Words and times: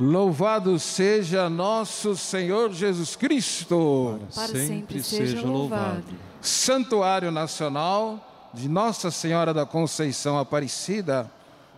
Louvado 0.00 0.78
seja 0.78 1.50
nosso 1.50 2.16
Senhor 2.16 2.72
Jesus 2.72 3.14
Cristo. 3.16 4.18
Para 4.34 4.46
sempre 4.46 5.02
seja 5.02 5.42
louvado. 5.42 6.04
Santuário 6.40 7.30
Nacional 7.30 8.50
de 8.54 8.66
Nossa 8.66 9.10
Senhora 9.10 9.52
da 9.52 9.66
Conceição 9.66 10.38
Aparecida. 10.38 11.30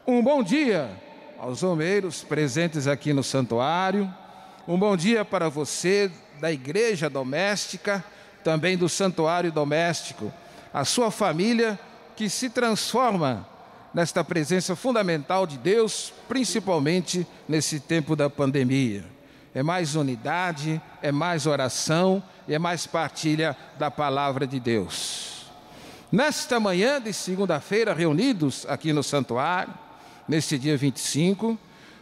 Um 0.06 0.22
bom 0.22 0.40
dia 0.40 0.88
aos 1.36 1.64
homeiros 1.64 2.22
presentes 2.22 2.86
aqui 2.86 3.12
no 3.12 3.24
santuário. 3.24 4.08
Um 4.68 4.78
bom 4.78 4.96
dia 4.96 5.24
para 5.24 5.48
você 5.48 6.08
da 6.40 6.52
igreja 6.52 7.10
doméstica, 7.10 8.04
também 8.44 8.78
do 8.78 8.88
santuário 8.88 9.50
doméstico, 9.50 10.32
a 10.72 10.84
sua 10.84 11.10
família 11.10 11.76
que 12.14 12.30
se 12.30 12.48
transforma 12.48 13.48
nesta 13.94 14.24
presença 14.24 14.74
fundamental 14.74 15.46
de 15.46 15.58
Deus, 15.58 16.12
principalmente 16.28 17.26
nesse 17.48 17.78
tempo 17.78 18.16
da 18.16 18.30
pandemia. 18.30 19.04
É 19.54 19.62
mais 19.62 19.94
unidade, 19.94 20.80
é 21.02 21.12
mais 21.12 21.46
oração 21.46 22.22
e 22.48 22.54
é 22.54 22.58
mais 22.58 22.86
partilha 22.86 23.56
da 23.78 23.90
palavra 23.90 24.46
de 24.46 24.58
Deus. 24.58 25.46
Nesta 26.10 26.58
manhã 26.58 27.00
de 27.00 27.12
segunda-feira, 27.12 27.92
reunidos 27.92 28.66
aqui 28.68 28.92
no 28.92 29.02
santuário, 29.02 29.72
neste 30.26 30.58
dia 30.58 30.76
25, 30.76 31.58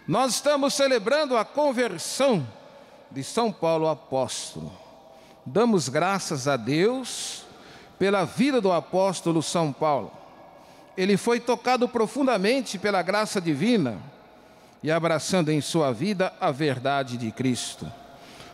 nós 0.06 0.34
estamos 0.34 0.74
celebrando 0.74 1.36
a 1.36 1.44
conversão 1.44 2.46
de 3.10 3.22
São 3.24 3.50
Paulo 3.50 3.88
apóstolo. 3.88 4.72
Damos 5.44 5.88
graças 5.88 6.46
a 6.46 6.56
Deus 6.56 7.44
pela 7.98 8.24
vida 8.24 8.60
do 8.60 8.70
apóstolo 8.70 9.42
São 9.42 9.72
Paulo 9.72 10.19
ele 11.00 11.16
foi 11.16 11.40
tocado 11.40 11.88
profundamente 11.88 12.78
pela 12.78 13.00
graça 13.00 13.40
divina 13.40 13.96
e 14.82 14.90
abraçando 14.90 15.48
em 15.50 15.58
sua 15.58 15.92
vida 15.92 16.30
a 16.38 16.50
verdade 16.50 17.16
de 17.16 17.32
Cristo. 17.32 17.90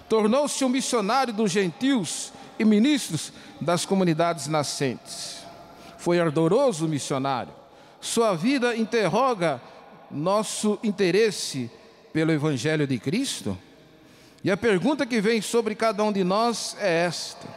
Tornou-se 0.09 0.65
um 0.65 0.69
missionário 0.69 1.35
dos 1.35 1.51
gentios 1.51 2.33
e 2.57 2.65
ministros 2.65 3.33
das 3.61 3.85
comunidades 3.85 4.47
nascentes. 4.47 5.39
Foi 5.99 6.21
ardoroso 6.21 6.87
missionário. 6.87 7.53
Sua 8.01 8.37
vida 8.37 8.77
interroga 8.77 9.61
nosso 10.09 10.79
interesse 10.85 11.69
pelo 12.13 12.31
Evangelho 12.31 12.87
de 12.87 12.97
Cristo. 13.01 13.59
E 14.45 14.53
a 14.53 14.57
pergunta 14.57 15.05
que 15.05 15.21
vem 15.21 15.43
sobre 15.43 15.75
cada 15.75 16.05
um 16.05 16.13
de 16.13 16.23
nós 16.23 16.77
é 16.79 17.07
esta: 17.07 17.49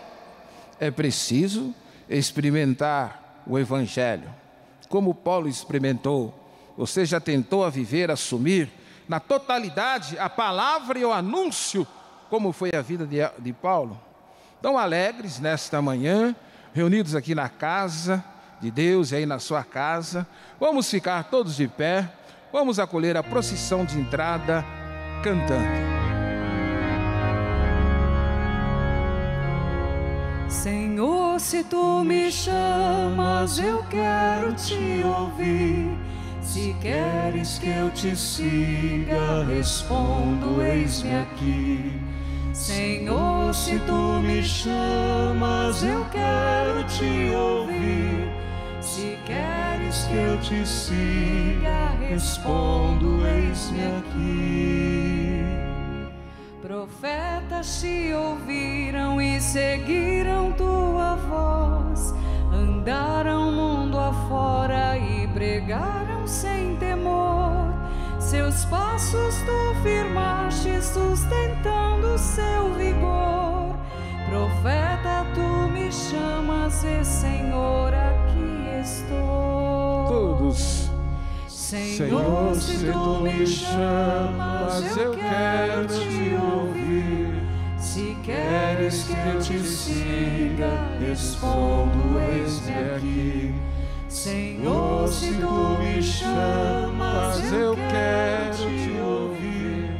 é 0.79 0.89
preciso 0.89 1.75
experimentar 2.09 3.43
o 3.45 3.59
Evangelho 3.59 4.39
como 4.89 5.13
Paulo 5.13 5.47
experimentou. 5.47 6.33
Você 6.77 7.05
já 7.05 7.19
tentou 7.19 7.63
a 7.63 7.69
viver, 7.69 8.09
assumir 8.09 8.69
na 9.07 9.19
totalidade 9.19 10.17
a 10.19 10.29
palavra 10.29 10.99
e 10.99 11.05
o 11.05 11.13
anúncio, 11.13 11.87
como 12.29 12.51
foi 12.51 12.71
a 12.75 12.81
vida 12.81 13.05
de, 13.05 13.17
de 13.39 13.53
Paulo? 13.53 13.99
Tão 14.61 14.77
alegres 14.77 15.39
nesta 15.39 15.81
manhã, 15.81 16.35
reunidos 16.73 17.15
aqui 17.15 17.33
na 17.33 17.49
casa 17.49 18.23
de 18.59 18.69
Deus 18.69 19.11
e 19.11 19.17
aí 19.17 19.25
na 19.25 19.39
sua 19.39 19.63
casa. 19.63 20.27
Vamos 20.59 20.89
ficar 20.89 21.23
todos 21.25 21.55
de 21.55 21.67
pé, 21.67 22.09
vamos 22.51 22.79
acolher 22.79 23.15
a 23.17 23.23
procissão 23.23 23.85
de 23.85 23.97
entrada 23.99 24.65
cantando. 25.23 25.88
Se 31.39 31.63
tu 31.63 32.03
me 32.03 32.29
chamas, 32.29 33.59
eu 33.59 33.83
quero 33.89 34.53
te 34.53 35.01
ouvir. 35.03 35.97
Se 36.41 36.75
queres 36.81 37.59
que 37.59 37.69
eu 37.69 37.89
te 37.91 38.15
siga, 38.15 39.45
respondo: 39.47 40.61
Eis-me 40.61 41.15
aqui. 41.15 42.01
Senhor, 42.53 43.53
se 43.53 43.79
tu 43.79 44.19
me 44.21 44.43
chamas, 44.43 45.83
eu 45.83 46.05
quero 46.11 46.83
te 46.85 47.33
ouvir. 47.33 48.29
Se 48.81 49.17
queres 49.25 50.03
que 50.05 50.15
eu 50.15 50.37
te 50.41 50.67
siga, 50.67 51.95
respondo: 52.09 53.25
Eis-me 53.25 53.81
aqui. 53.97 55.28
Profetas 56.69 57.81
te 57.81 58.13
ouviram 58.13 59.19
e 59.19 59.41
seguiram 59.41 60.51
tua 60.51 61.15
voz, 61.15 62.13
andaram 62.53 63.51
mundo 63.51 63.97
afora 63.97 64.95
e 64.95 65.27
pregaram 65.29 66.27
sem 66.27 66.75
temor. 66.75 67.73
Seus 68.19 68.65
passos 68.65 69.35
tu 69.47 69.81
firmaste, 69.81 70.79
sustentando 70.83 72.15
seu 72.19 72.71
vigor. 72.75 73.75
Profeta, 74.29 75.25
tu 75.33 75.71
me 75.71 75.91
chamas 75.91 76.83
e 76.83 77.03
Senhor, 77.03 77.91
aqui 77.95 78.79
estou. 78.79 80.05
Todos 80.07 80.88
Senhor, 81.69 82.55
se 82.55 82.91
tu 82.91 83.21
me 83.21 83.45
chamas, 83.45 84.97
eu 84.97 85.13
quero 85.13 85.85
te 85.85 86.33
ouvir. 86.33 87.43
Se 87.77 88.17
queres 88.23 89.03
que 89.03 89.13
eu 89.13 89.39
te 89.39 89.59
siga, 89.59 90.71
respondo: 90.99 92.19
Eis-me 92.33 92.73
aqui. 92.73 93.55
Senhor, 94.07 95.07
se 95.09 95.31
tu 95.35 95.77
me 95.77 96.01
chamas, 96.01 97.51
eu 97.53 97.75
quero 97.75 98.55
te 98.55 98.99
ouvir. 98.99 99.91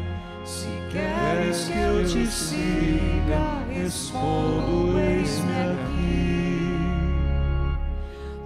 Se 0.44 0.70
queres 0.92 1.68
que 1.68 1.78
eu 1.78 2.04
te 2.04 2.26
siga, 2.26 3.64
respondo: 3.72 4.98
Eis-me 4.98 5.54
aqui. 5.54 5.89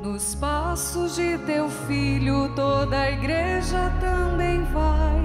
Nos 0.03 0.36
passos 0.36 1.16
de 1.16 1.38
teu 1.46 1.69
filho, 1.69 2.52
toda 2.53 3.03
a 3.03 3.09
igreja 3.09 3.90
também 4.02 4.62
vai, 4.66 5.22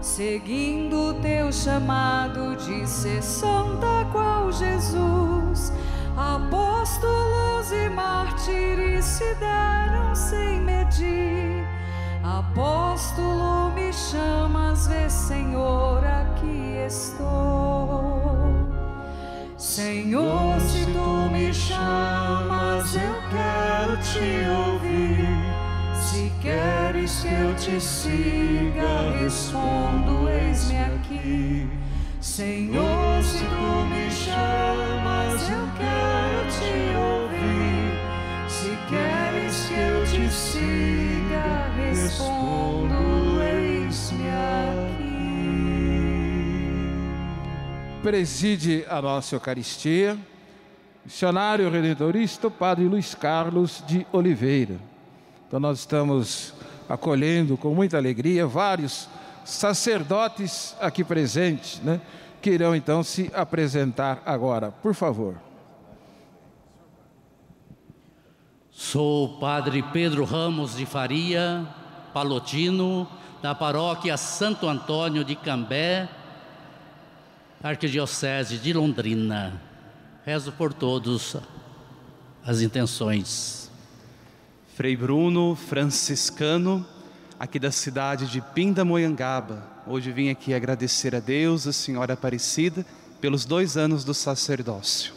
seguindo 0.00 1.14
teu 1.20 1.50
chamado 1.50 2.54
de 2.54 2.88
ser 2.88 3.20
santa 3.20 4.06
qual 4.12 4.52
Jesus. 4.52 5.72
Apóstolos 6.16 7.72
e 7.72 7.88
mártires 7.88 9.04
se 9.04 9.34
deram 9.34 10.14
sem 10.14 10.60
medir. 10.60 11.66
Apóstolo, 12.22 13.72
me 13.74 13.92
chamas, 13.92 14.86
vê, 14.86 15.10
Senhor, 15.10 16.04
aqui 16.04 16.76
estou. 16.86 18.53
Senhor, 19.74 20.60
se 20.60 20.86
tu 20.86 21.28
me 21.32 21.52
chamas, 21.52 22.94
eu 22.94 23.16
quero 23.28 23.96
te 23.96 24.48
ouvir. 24.48 25.26
Se 26.00 26.30
queres 26.40 27.20
que 27.20 27.34
eu 27.34 27.52
te 27.56 27.80
siga, 27.80 29.18
respondo: 29.20 30.28
Eis-me 30.28 30.78
aqui. 30.78 31.68
Senhor, 32.20 33.20
se 33.24 33.44
tu 33.44 33.86
me 33.90 34.08
chamas, 34.12 35.50
eu 35.50 35.68
quero 35.76 36.46
te 36.54 36.96
ouvir. 36.96 37.98
Se 38.48 38.78
queres 38.88 39.66
que 39.66 39.74
eu 39.74 40.04
te 40.04 40.32
siga, 40.32 41.68
respondo: 41.76 43.23
preside 48.04 48.84
a 48.90 49.00
nossa 49.00 49.34
Eucaristia, 49.34 50.18
missionário 51.06 51.70
redentorista, 51.70 52.50
Padre 52.50 52.84
Luiz 52.84 53.14
Carlos 53.14 53.82
de 53.86 54.06
Oliveira. 54.12 54.76
Então 55.48 55.58
nós 55.58 55.78
estamos 55.78 56.52
acolhendo 56.86 57.56
com 57.56 57.74
muita 57.74 57.96
alegria 57.96 58.46
vários 58.46 59.08
sacerdotes 59.42 60.76
aqui 60.82 61.02
presentes, 61.02 61.80
né? 61.80 61.98
Que 62.42 62.50
irão 62.50 62.76
então 62.76 63.02
se 63.02 63.30
apresentar 63.32 64.22
agora, 64.26 64.70
por 64.70 64.92
favor. 64.94 65.36
Sou 68.70 69.24
o 69.24 69.38
Padre 69.38 69.82
Pedro 69.94 70.24
Ramos 70.24 70.76
de 70.76 70.84
Faria, 70.84 71.66
palotino, 72.12 73.08
da 73.40 73.54
paróquia 73.54 74.18
Santo 74.18 74.68
Antônio 74.68 75.24
de 75.24 75.34
Cambé, 75.34 76.06
Arquidiocese 77.64 78.58
de 78.58 78.74
Londrina. 78.74 79.58
Rezo 80.22 80.52
por 80.52 80.74
todos 80.74 81.34
as 82.44 82.60
intenções. 82.60 83.70
Frei 84.74 84.94
Bruno, 84.94 85.56
franciscano, 85.56 86.84
aqui 87.40 87.58
da 87.58 87.72
cidade 87.72 88.26
de 88.26 88.42
Pindamonhangaba. 88.42 89.66
Hoje 89.86 90.12
vim 90.12 90.28
aqui 90.28 90.52
agradecer 90.52 91.14
a 91.14 91.20
Deus, 91.20 91.66
a 91.66 91.72
Senhora 91.72 92.12
Aparecida, 92.12 92.84
pelos 93.18 93.46
dois 93.46 93.78
anos 93.78 94.04
do 94.04 94.12
sacerdócio. 94.12 95.14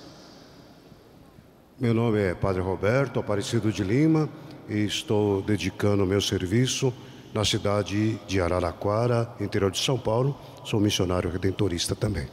Meu 1.77 1.93
nome 1.93 2.21
é 2.21 2.33
Padre 2.33 2.61
Roberto 2.61 3.19
Aparecido 3.19 3.73
de 3.73 3.83
Lima 3.83 4.29
e 4.69 4.85
estou 4.85 5.41
dedicando 5.41 6.05
o 6.05 6.07
meu 6.07 6.21
serviço 6.21 6.93
na 7.33 7.43
cidade 7.43 8.17
de 8.25 8.39
Araraquara, 8.39 9.29
interior 9.41 9.69
de 9.69 9.79
São 9.79 9.99
Paulo. 9.99 10.39
Sou 10.67 10.81
missionário 10.81 11.29
redentorista 11.29 11.95
também. 11.95 12.27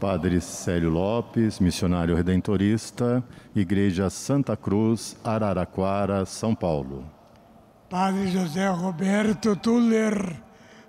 Padre 0.00 0.40
Célio 0.40 0.90
Lopes, 0.90 1.60
missionário 1.60 2.16
redentorista, 2.16 3.22
Igreja 3.54 4.10
Santa 4.10 4.56
Cruz, 4.56 5.16
Araraquara, 5.22 6.26
São 6.26 6.52
Paulo. 6.52 7.04
Padre 7.88 8.26
José 8.32 8.68
Roberto 8.68 9.54
Tuller, 9.54 10.34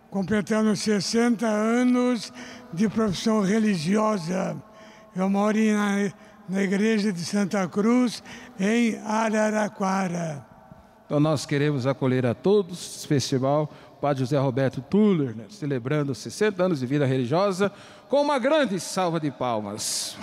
completando 0.09 0.75
60 0.75 1.45
anos 1.45 2.33
de 2.73 2.89
profissão 2.89 3.41
religiosa. 3.41 4.57
Eu 5.15 5.29
moro 5.29 5.59
na, 5.59 6.11
na 6.49 6.63
Igreja 6.63 7.13
de 7.13 7.23
Santa 7.23 7.67
Cruz, 7.67 8.23
em 8.59 8.97
Araraquara. 9.05 10.49
Então 11.05 11.19
nós 11.19 11.43
queremos 11.43 11.87
acolher 11.87 12.25
a 12.25 12.35
todos 12.35 12.97
esse 12.97 13.07
festival 13.07 13.67
Padre 13.99 14.21
José 14.21 14.37
Roberto 14.37 14.81
Tuller, 14.81 15.35
né, 15.35 15.45
celebrando 15.49 16.15
60 16.15 16.63
anos 16.63 16.79
de 16.79 16.85
vida 16.85 17.05
religiosa, 17.05 17.71
com 18.07 18.21
uma 18.21 18.39
grande 18.39 18.79
salva 18.79 19.19
de 19.19 19.29
palmas. 19.29 20.17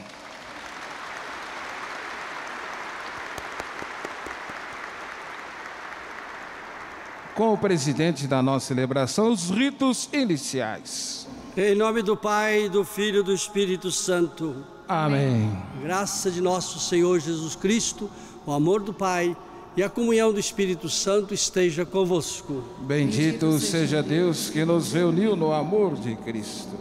Com 7.35 7.53
o 7.53 7.59
presidente 7.59 8.27
da 8.27 8.43
nossa 8.43 8.69
celebração, 8.69 9.31
os 9.31 9.51
ritos 9.51 10.09
iniciais. 10.11 11.29
Em 11.55 11.75
nome 11.75 12.01
do 12.01 12.17
Pai, 12.17 12.71
do 12.71 12.83
Filho 12.83 13.21
e 13.21 13.23
do 13.23 13.35
Espírito 13.35 13.91
Santo. 13.91 14.65
Amém. 14.89 15.55
Graça 15.83 16.31
de 16.31 16.41
nosso 16.41 16.79
Senhor 16.79 17.21
Jesus 17.21 17.55
Cristo, 17.55 18.11
o 18.47 18.53
amor 18.53 18.83
do 18.83 18.95
Pai 18.95 19.37
e 19.77 19.83
a 19.83 19.91
comunhão 19.91 20.33
do 20.33 20.41
Espírito 20.41 20.89
Santo 20.89 21.35
esteja 21.35 21.85
convosco. 21.85 22.65
Bendito 22.81 23.59
seja 23.59 24.03
Deus 24.03 24.49
que 24.49 24.65
nos 24.65 24.93
reuniu 24.93 25.37
no 25.37 25.53
amor 25.53 25.97
de 25.97 26.17
Cristo. 26.17 26.75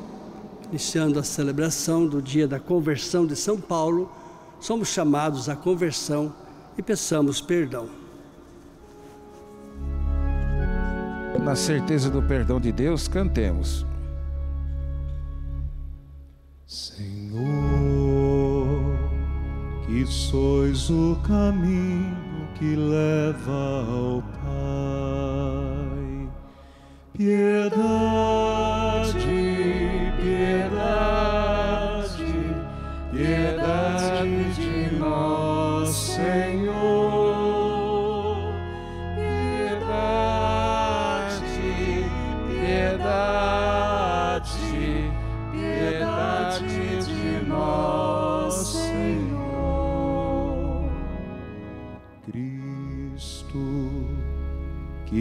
Iniciando 0.69 1.19
a 1.19 1.24
celebração 1.24 2.07
do 2.07 2.21
dia 2.21 2.47
da 2.47 2.59
conversão 2.59 3.25
de 3.25 3.36
São 3.36 3.59
Paulo, 3.59 4.09
somos 4.62 4.88
chamados 4.88 5.50
à 5.50 5.56
conversão 5.56 6.33
e 6.77 6.81
peçamos 6.81 7.42
perdão. 7.42 7.89
Na 11.44 11.56
certeza 11.56 12.09
do 12.09 12.24
perdão 12.24 12.62
de 12.62 12.71
Deus, 12.71 13.09
cantemos. 13.09 13.86
Senhor, 16.65 17.44
que 19.86 20.06
sois 20.07 20.89
o 20.89 21.18
caminho 21.27 22.35
que 22.56 22.75
leva 22.75 23.84
ao 23.90 24.24
Pai. 24.42 25.75
Piedade, 27.13 28.85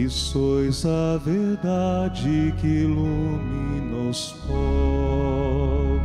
que 0.05 0.09
sois 0.11 0.85
a 0.85 1.17
verdade 1.17 2.53
que 2.61 2.67
ilumina 2.67 4.09
os 4.11 4.33
povos. 4.45 6.03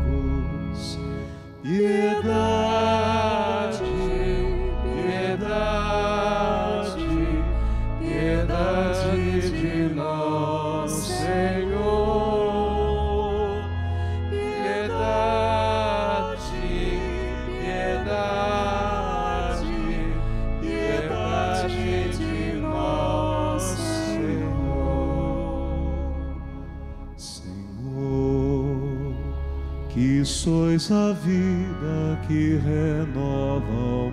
Sois 30.80 30.90
a 30.92 31.12
vida 31.12 32.18
que 32.26 32.56
renova 32.56 34.06
o 34.06 34.09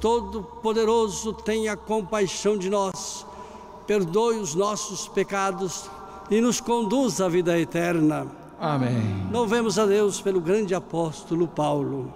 Todo-Poderoso, 0.00 1.32
tenha 1.32 1.76
compaixão 1.76 2.56
de 2.56 2.70
nós, 2.70 3.26
perdoe 3.86 4.38
os 4.38 4.54
nossos 4.54 5.08
pecados 5.08 5.90
e 6.30 6.40
nos 6.40 6.60
conduza 6.60 7.26
à 7.26 7.28
vida 7.28 7.58
eterna. 7.58 8.26
Amém. 8.60 9.28
Louvemos 9.32 9.78
a 9.78 9.86
Deus 9.86 10.20
pelo 10.20 10.40
grande 10.40 10.74
apóstolo 10.74 11.46
Paulo. 11.46 12.12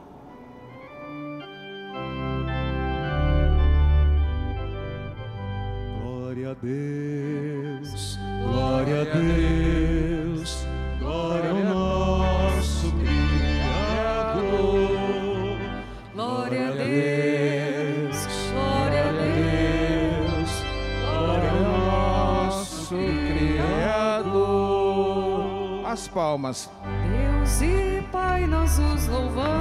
Pai, 28.82 28.90
nós 28.90 29.51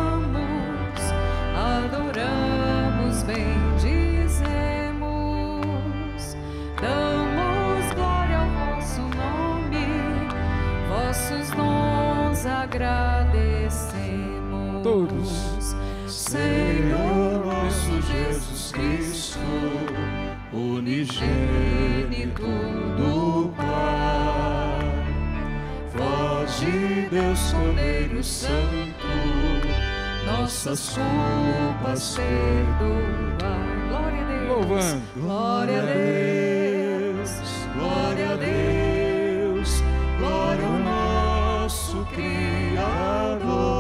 nossas 30.71 30.97
culpas 30.97 32.15
perdoai. 32.15 33.89
Glória 33.89 34.21
a 34.21 34.25
Deus. 34.25 34.47
Louvando. 34.47 35.01
Glória 35.17 35.79
a 35.79 35.85
Deus. 35.85 37.31
Glória 37.75 38.31
a 38.31 38.35
Deus, 38.35 39.83
glória 40.19 40.65
ao 40.65 40.79
nosso 40.79 42.05
Criador. 42.13 43.70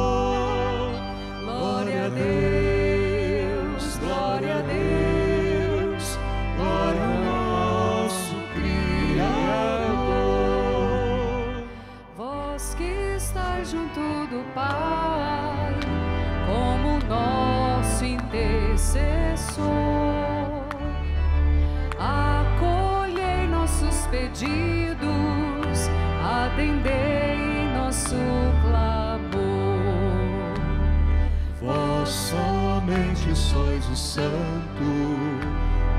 Santo, 34.01 34.83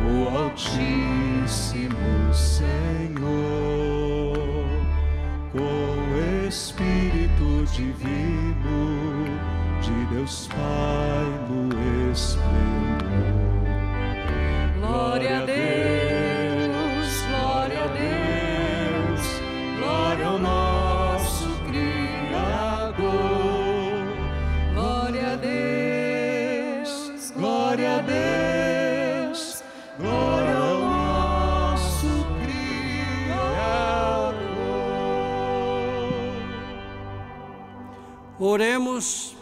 o 0.05 0.37
Altíssimo 0.37 2.35
Senhor, 2.35 3.23
com 5.53 6.49
Espírito 6.49 7.65
Divino 7.73 9.25
de 9.81 10.15
Deus 10.15 10.49
Pai 10.49 11.29
no 11.49 11.62
Oremos, 38.45 39.37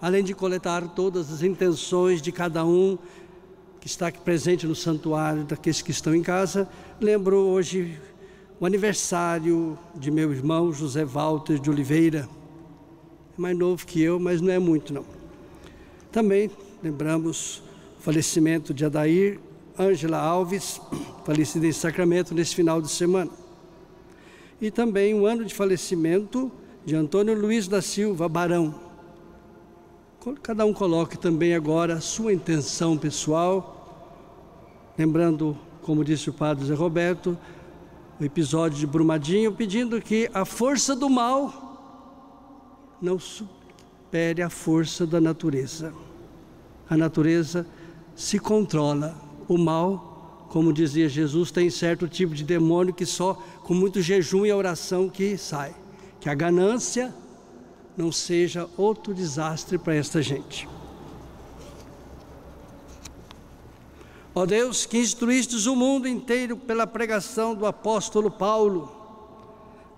além 0.00 0.24
de 0.24 0.32
coletar 0.32 0.88
todas 0.94 1.30
as 1.30 1.42
intenções 1.42 2.22
de 2.22 2.32
cada 2.32 2.64
um 2.64 2.96
que 3.78 3.86
está 3.86 4.06
aqui 4.06 4.18
presente 4.18 4.66
no 4.66 4.74
santuário, 4.74 5.44
daqueles 5.44 5.82
que 5.82 5.90
estão 5.90 6.14
em 6.14 6.22
casa. 6.22 6.66
Lembro 6.98 7.36
hoje 7.36 8.00
o 8.58 8.64
aniversário 8.64 9.78
de 9.94 10.10
meu 10.10 10.32
irmão 10.32 10.72
José 10.72 11.04
Walter 11.04 11.58
de 11.58 11.68
Oliveira. 11.68 12.26
É 13.36 13.42
mais 13.42 13.58
novo 13.58 13.84
que 13.84 14.00
eu, 14.00 14.18
mas 14.18 14.40
não 14.40 14.50
é 14.50 14.58
muito 14.58 14.94
não. 14.94 15.04
Também 16.10 16.50
lembramos 16.82 17.62
o 17.98 18.00
falecimento 18.00 18.72
de 18.72 18.86
Adair 18.86 19.38
Ângela 19.78 20.16
Alves, 20.16 20.80
falecida 21.26 21.66
em 21.66 21.72
Sacramento 21.72 22.34
nesse 22.34 22.54
final 22.54 22.80
de 22.80 22.90
semana. 22.90 23.30
E 24.62 24.70
também 24.70 25.12
um 25.12 25.26
ano 25.26 25.44
de 25.44 25.54
falecimento 25.54 26.50
de 26.84 26.94
Antônio 26.94 27.34
Luiz 27.34 27.66
da 27.66 27.80
Silva 27.80 28.28
Barão. 28.28 28.74
Cada 30.42 30.66
um 30.66 30.72
coloque 30.72 31.16
também 31.16 31.54
agora 31.54 31.94
a 31.94 32.00
sua 32.00 32.32
intenção 32.32 32.98
pessoal, 32.98 34.92
lembrando, 34.96 35.56
como 35.82 36.04
disse 36.04 36.28
o 36.28 36.32
padre 36.32 36.66
Zé 36.66 36.74
Roberto, 36.74 37.38
o 38.20 38.24
episódio 38.24 38.78
de 38.78 38.86
Brumadinho, 38.86 39.52
pedindo 39.52 40.00
que 40.00 40.30
a 40.34 40.44
força 40.44 40.94
do 40.94 41.08
mal 41.08 42.96
não 43.00 43.18
supere 43.18 44.42
a 44.42 44.50
força 44.50 45.06
da 45.06 45.20
natureza. 45.20 45.92
A 46.88 46.98
natureza 46.98 47.66
se 48.14 48.38
controla, 48.38 49.14
o 49.48 49.56
mal, 49.56 50.46
como 50.50 50.72
dizia 50.72 51.08
Jesus, 51.08 51.50
tem 51.50 51.70
certo 51.70 52.06
tipo 52.06 52.34
de 52.34 52.44
demônio 52.44 52.92
que 52.92 53.06
só 53.06 53.34
com 53.62 53.72
muito 53.72 54.02
jejum 54.02 54.44
e 54.44 54.52
oração 54.52 55.08
que 55.08 55.36
sai. 55.38 55.83
Que 56.24 56.30
a 56.30 56.34
ganância 56.34 57.14
não 57.94 58.10
seja 58.10 58.66
outro 58.78 59.12
desastre 59.12 59.76
para 59.76 59.94
esta 59.94 60.22
gente. 60.22 60.66
Ó 64.34 64.46
Deus, 64.46 64.86
que 64.86 64.96
instruístes 64.96 65.66
o 65.66 65.76
mundo 65.76 66.08
inteiro 66.08 66.56
pela 66.56 66.86
pregação 66.86 67.54
do 67.54 67.66
apóstolo 67.66 68.30
Paulo, 68.30 68.90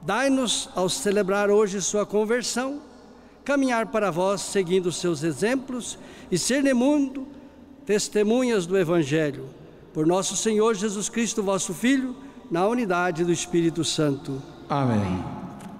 dai-nos, 0.03 0.69
ao 0.75 0.89
celebrar 0.89 1.49
hoje 1.49 1.81
sua 1.81 2.05
conversão, 2.05 2.83
caminhar 3.45 3.87
para 3.87 4.11
vós 4.11 4.41
seguindo 4.41 4.91
seus 4.91 5.23
exemplos 5.23 5.97
e 6.29 6.37
ser 6.37 6.61
no 6.61 6.75
mundo 6.75 7.29
testemunhas 7.85 8.67
do 8.67 8.77
Evangelho. 8.77 9.49
Por 9.95 10.05
nosso 10.05 10.35
Senhor 10.35 10.75
Jesus 10.75 11.09
Cristo, 11.09 11.41
vosso 11.41 11.73
Filho, 11.73 12.17
na 12.51 12.67
unidade 12.67 13.25
do 13.25 13.31
Espírito 13.31 13.85
Santo. 13.85 14.43
Amém. 14.69 15.36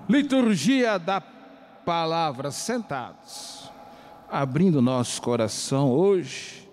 Liturgia 0.09 1.01
da 1.01 1.21
palavra, 1.21 2.53
sentados, 2.53 3.69
abrindo 4.31 4.81
nosso 4.81 5.21
coração 5.21 5.91
hoje 5.91 6.71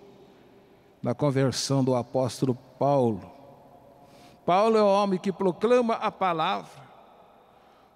na 1.02 1.14
conversão 1.14 1.82
do 1.82 1.96
apóstolo 1.96 2.54
Paulo. 2.78 3.28
Paulo 4.46 4.76
é 4.76 4.82
o 4.82 4.86
homem 4.86 5.18
que 5.18 5.32
proclama 5.32 5.94
a 5.94 6.12
palavra, 6.12 6.80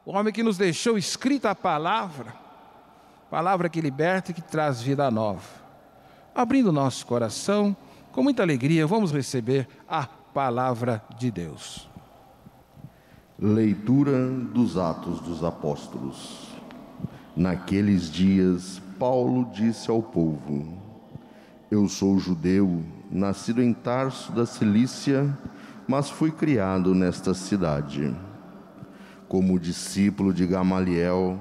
o 0.05 0.11
homem 0.11 0.33
que 0.33 0.43
nos 0.43 0.59
deixou 0.59 0.99
escrita 0.99 1.51
a 1.51 1.55
palavra, 1.55 2.35
palavra 3.31 3.69
que 3.69 3.81
liberta 3.81 4.33
e 4.33 4.35
que 4.35 4.43
traz 4.43 4.83
vida 4.83 5.09
nova. 5.09 5.49
Abrindo 6.35 6.73
nosso 6.73 7.07
coração, 7.07 7.77
com 8.11 8.25
muita 8.25 8.43
alegria, 8.43 8.89
vamos 8.89 9.13
receber 9.13 9.69
a 9.89 10.05
palavra 10.05 11.01
de 11.17 11.31
Deus. 11.31 11.89
Leitura 13.41 14.29
dos 14.53 14.77
Atos 14.77 15.21
dos 15.21 15.45
Apóstolos. 15.45 16.49
Naqueles 17.37 18.11
dias, 18.11 18.83
Paulo 18.99 19.49
disse 19.55 19.89
ao 19.89 20.03
povo: 20.03 20.67
Eu 21.71 21.89
sou 21.89 22.19
judeu, 22.19 22.83
nascido 23.09 23.63
em 23.63 23.73
Tarso 23.73 24.33
da 24.33 24.45
Cilícia, 24.45 25.39
mas 25.87 26.11
fui 26.11 26.33
criado 26.33 26.97
nesta 26.97 27.33
cidade. 27.33 28.13
Como 29.29 29.57
discípulo 29.57 30.35
de 30.35 30.45
Gamaliel, 30.45 31.39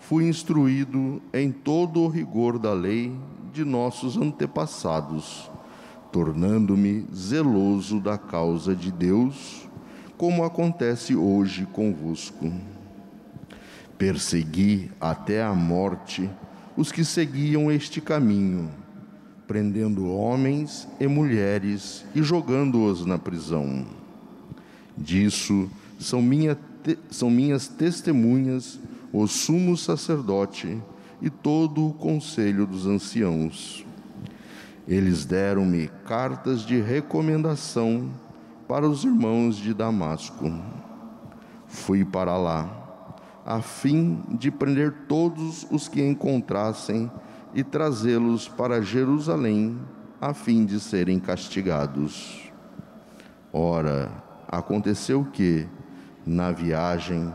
fui 0.00 0.28
instruído 0.28 1.22
em 1.32 1.52
todo 1.52 2.00
o 2.00 2.08
rigor 2.08 2.58
da 2.58 2.72
lei 2.72 3.16
de 3.52 3.64
nossos 3.64 4.16
antepassados, 4.16 5.48
tornando-me 6.10 7.06
zeloso 7.14 8.00
da 8.00 8.18
causa 8.18 8.74
de 8.74 8.90
Deus, 8.90 9.65
como 10.16 10.44
acontece 10.44 11.14
hoje 11.14 11.66
convosco. 11.66 12.52
Persegui 13.98 14.90
até 15.00 15.42
a 15.42 15.54
morte 15.54 16.28
os 16.76 16.92
que 16.92 17.04
seguiam 17.04 17.70
este 17.70 18.00
caminho, 18.00 18.70
prendendo 19.46 20.10
homens 20.10 20.86
e 21.00 21.06
mulheres 21.06 22.04
e 22.14 22.22
jogando-os 22.22 23.06
na 23.06 23.18
prisão. 23.18 23.86
Disso 24.96 25.70
são, 25.98 26.20
minha 26.20 26.56
te, 26.82 26.98
são 27.10 27.30
minhas 27.30 27.68
testemunhas 27.68 28.78
o 29.12 29.26
sumo 29.26 29.76
sacerdote 29.76 30.78
e 31.22 31.30
todo 31.30 31.86
o 31.86 31.94
conselho 31.94 32.66
dos 32.66 32.86
anciãos. 32.86 33.84
Eles 34.86 35.24
deram-me 35.24 35.88
cartas 36.04 36.60
de 36.60 36.80
recomendação 36.80 38.10
para 38.68 38.88
os 38.88 39.04
irmãos 39.04 39.56
de 39.56 39.72
Damasco. 39.72 40.52
Fui 41.66 42.04
para 42.04 42.36
lá 42.36 42.86
a 43.44 43.60
fim 43.60 44.24
de 44.30 44.50
prender 44.50 44.92
todos 45.06 45.64
os 45.70 45.86
que 45.86 46.02
encontrassem 46.02 47.08
e 47.54 47.62
trazê-los 47.62 48.48
para 48.48 48.82
Jerusalém, 48.82 49.78
a 50.20 50.34
fim 50.34 50.64
de 50.64 50.80
serem 50.80 51.20
castigados. 51.20 52.50
Ora, 53.52 54.10
aconteceu 54.48 55.24
que, 55.32 55.64
na 56.26 56.50
viagem, 56.50 57.32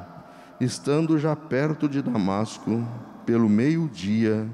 estando 0.59 1.17
já 1.17 1.33
perto 1.33 1.88
de 1.88 2.01
Damasco, 2.01 2.85
pelo 3.25 3.47
meio-dia, 3.47 4.50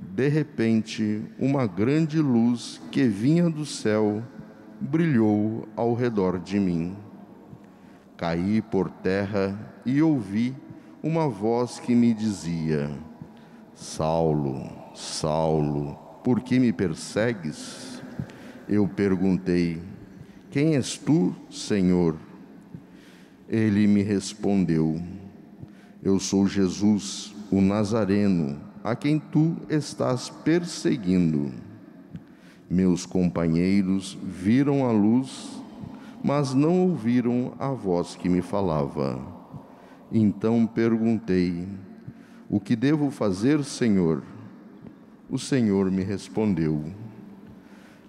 de 0.00 0.28
repente, 0.28 1.22
uma 1.38 1.64
grande 1.64 2.20
luz 2.20 2.80
que 2.90 3.06
vinha 3.06 3.48
do 3.48 3.64
céu 3.64 4.22
brilhou 4.80 5.66
ao 5.76 5.94
redor 5.94 6.38
de 6.38 6.58
mim. 6.58 6.96
Caí 8.16 8.60
por 8.60 8.90
terra 8.90 9.58
e 9.84 10.02
ouvi 10.02 10.54
uma 11.02 11.28
voz 11.28 11.78
que 11.78 11.94
me 11.94 12.12
dizia: 12.12 12.90
Saulo, 13.74 14.68
Saulo, 14.94 15.96
por 16.24 16.40
que 16.40 16.58
me 16.58 16.72
persegues? 16.72 18.02
Eu 18.68 18.88
perguntei: 18.88 19.80
Quem 20.50 20.76
és 20.76 20.98
tu, 20.98 21.34
Senhor? 21.50 22.16
Ele 23.48 23.86
me 23.86 24.02
respondeu: 24.02 25.00
Eu 26.02 26.18
sou 26.18 26.46
Jesus, 26.46 27.34
o 27.50 27.60
Nazareno, 27.60 28.60
a 28.82 28.94
quem 28.94 29.18
tu 29.18 29.56
estás 29.68 30.28
perseguindo. 30.28 31.67
Meus 32.70 33.06
companheiros 33.06 34.18
viram 34.22 34.86
a 34.86 34.92
luz, 34.92 35.58
mas 36.22 36.52
não 36.52 36.88
ouviram 36.88 37.54
a 37.58 37.68
voz 37.68 38.14
que 38.14 38.28
me 38.28 38.42
falava. 38.42 39.18
Então 40.12 40.66
perguntei: 40.66 41.66
O 42.48 42.60
que 42.60 42.76
devo 42.76 43.10
fazer, 43.10 43.64
Senhor? 43.64 44.22
O 45.30 45.38
Senhor 45.38 45.90
me 45.90 46.02
respondeu: 46.02 46.84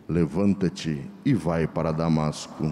Levanta-te 0.07 1.09
e 1.23 1.33
vai 1.33 1.65
para 1.65 1.93
Damasco. 1.93 2.69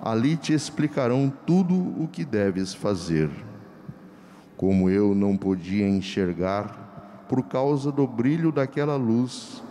Ali 0.00 0.36
te 0.36 0.52
explicarão 0.52 1.32
tudo 1.46 1.74
o 1.74 2.08
que 2.08 2.24
deves 2.24 2.72
fazer. 2.72 3.30
Como 4.56 4.88
eu 4.88 5.14
não 5.14 5.36
podia 5.36 5.88
enxergar 5.88 7.24
por 7.28 7.42
causa 7.44 7.90
do 7.90 8.06
brilho 8.06 8.52
daquela 8.52 8.96
luz, 8.96 9.62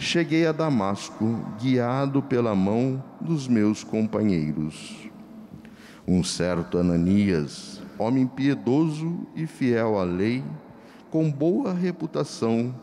cheguei 0.00 0.46
a 0.46 0.52
Damasco, 0.52 1.38
guiado 1.60 2.22
pela 2.22 2.54
mão 2.54 3.04
dos 3.20 3.46
meus 3.46 3.84
companheiros. 3.84 5.10
Um 6.08 6.24
certo 6.24 6.78
Ananias, 6.78 7.82
homem 7.98 8.26
piedoso 8.26 9.26
e 9.36 9.46
fiel 9.46 9.98
à 9.98 10.02
lei, 10.02 10.42
com 11.10 11.30
boa 11.30 11.74
reputação, 11.74 12.74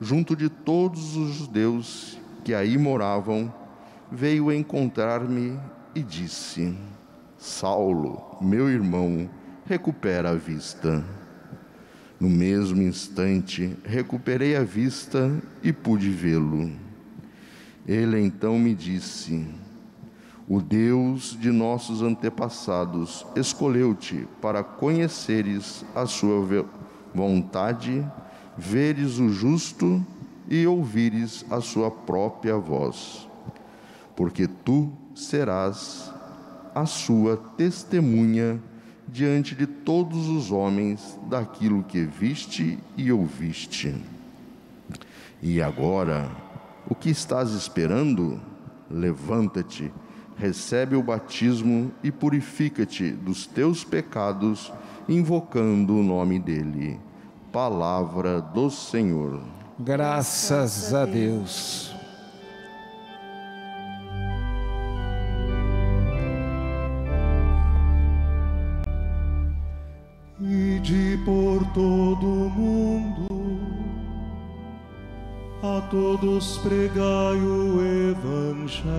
junto 0.00 0.36
de 0.36 0.48
todos 0.48 1.16
os 1.16 1.34
judeus 1.34 2.18
que 2.44 2.54
aí 2.54 2.78
moravam, 2.78 3.52
veio 4.10 4.52
encontrar-me 4.52 5.58
e 5.96 6.00
disse: 6.00 6.78
Saulo, 7.36 8.22
meu 8.40 8.70
irmão, 8.70 9.28
recupera 9.66 10.30
a 10.30 10.34
vista. 10.34 11.04
No 12.22 12.30
mesmo 12.30 12.80
instante, 12.80 13.76
recuperei 13.82 14.54
a 14.54 14.62
vista 14.62 15.42
e 15.60 15.72
pude 15.72 16.08
vê-lo. 16.08 16.70
Ele 17.84 18.20
então 18.20 18.56
me 18.60 18.76
disse: 18.76 19.44
O 20.48 20.60
Deus 20.62 21.36
de 21.36 21.50
nossos 21.50 22.00
antepassados 22.00 23.26
escolheu-te 23.34 24.28
para 24.40 24.62
conheceres 24.62 25.84
a 25.96 26.06
sua 26.06 26.64
vontade, 27.12 28.08
veres 28.56 29.18
o 29.18 29.28
justo 29.28 30.00
e 30.48 30.64
ouvires 30.64 31.44
a 31.50 31.60
sua 31.60 31.90
própria 31.90 32.56
voz. 32.56 33.28
Porque 34.14 34.46
tu 34.46 34.92
serás 35.12 36.14
a 36.72 36.86
sua 36.86 37.36
testemunha 37.56 38.62
diante 39.12 39.54
de 39.54 39.66
todos 39.66 40.26
os 40.28 40.50
homens 40.50 41.18
daquilo 41.28 41.84
que 41.84 42.02
viste 42.02 42.78
e 42.96 43.12
ouviste. 43.12 43.94
E 45.42 45.60
agora, 45.60 46.30
o 46.88 46.94
que 46.94 47.10
estás 47.10 47.50
esperando? 47.50 48.40
Levanta-te, 48.90 49.92
recebe 50.36 50.96
o 50.96 51.02
batismo 51.02 51.92
e 52.02 52.10
purifica-te 52.10 53.10
dos 53.10 53.46
teus 53.46 53.84
pecados, 53.84 54.72
invocando 55.06 55.94
o 55.94 56.02
nome 56.02 56.38
dele. 56.38 56.98
Palavra 57.52 58.40
do 58.40 58.70
Senhor. 58.70 59.42
Graças 59.78 60.94
a 60.94 61.04
Deus. 61.04 61.91
Todo 71.74 72.26
mundo, 72.26 73.26
a 75.62 75.80
todos 75.90 76.58
pregai 76.58 77.40
o 77.40 77.80
Evangelho. 78.10 78.92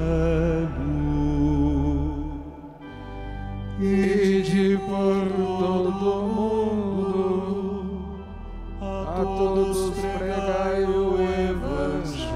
E 3.80 4.42
de 4.42 4.78
por 4.78 5.28
todo 5.60 6.22
mundo, 6.34 7.96
a 8.82 9.24
todos 9.24 9.92
pregai 10.00 10.84
o 10.84 11.22
Evangelho. 11.22 12.34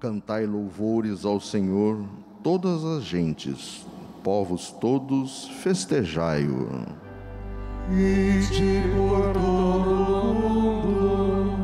Cantai 0.00 0.46
louvores 0.46 1.24
ao 1.24 1.38
Senhor, 1.38 2.04
todas 2.42 2.84
as 2.84 3.04
gentes 3.04 3.86
povos 4.22 4.70
todos, 4.72 5.48
festejai-o. 5.62 6.68
Ide 7.90 8.82
por 8.94 9.32
todo 9.32 10.30
o 10.30 10.34
mundo, 10.34 11.56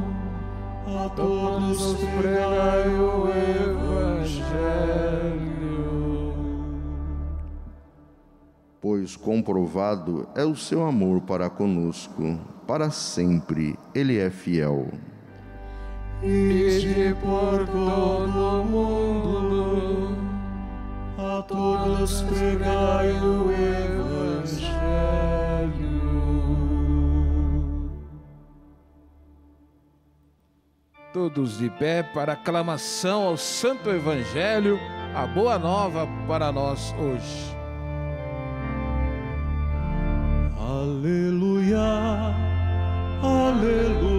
a 0.86 1.08
todos 1.10 1.94
pregai 2.18 2.88
o 2.98 3.28
Evangelho. 3.28 4.66
Pois 8.80 9.16
comprovado 9.16 10.28
é 10.34 10.44
o 10.44 10.56
seu 10.56 10.84
amor 10.84 11.20
para 11.20 11.48
conosco, 11.48 12.38
para 12.66 12.90
sempre 12.90 13.78
ele 13.94 14.18
é 14.18 14.30
fiel. 14.30 14.88
Ide 16.22 17.14
por 17.20 17.66
todo 17.66 18.62
o 18.62 18.64
mundo, 18.64 20.15
todos 21.48 22.22
pregai 22.22 23.10
o 23.12 23.50
Evangelho. 23.50 24.66
Todos 31.12 31.58
de 31.58 31.70
pé 31.70 32.02
para 32.02 32.34
aclamação 32.34 33.28
ao 33.28 33.36
Santo 33.36 33.88
Evangelho, 33.90 34.78
a 35.14 35.26
boa 35.26 35.58
nova 35.58 36.06
para 36.28 36.52
nós 36.52 36.94
hoje. 36.98 37.56
Aleluia, 40.58 41.78
aleluia, 43.22 43.46
aleluia. 43.50 44.15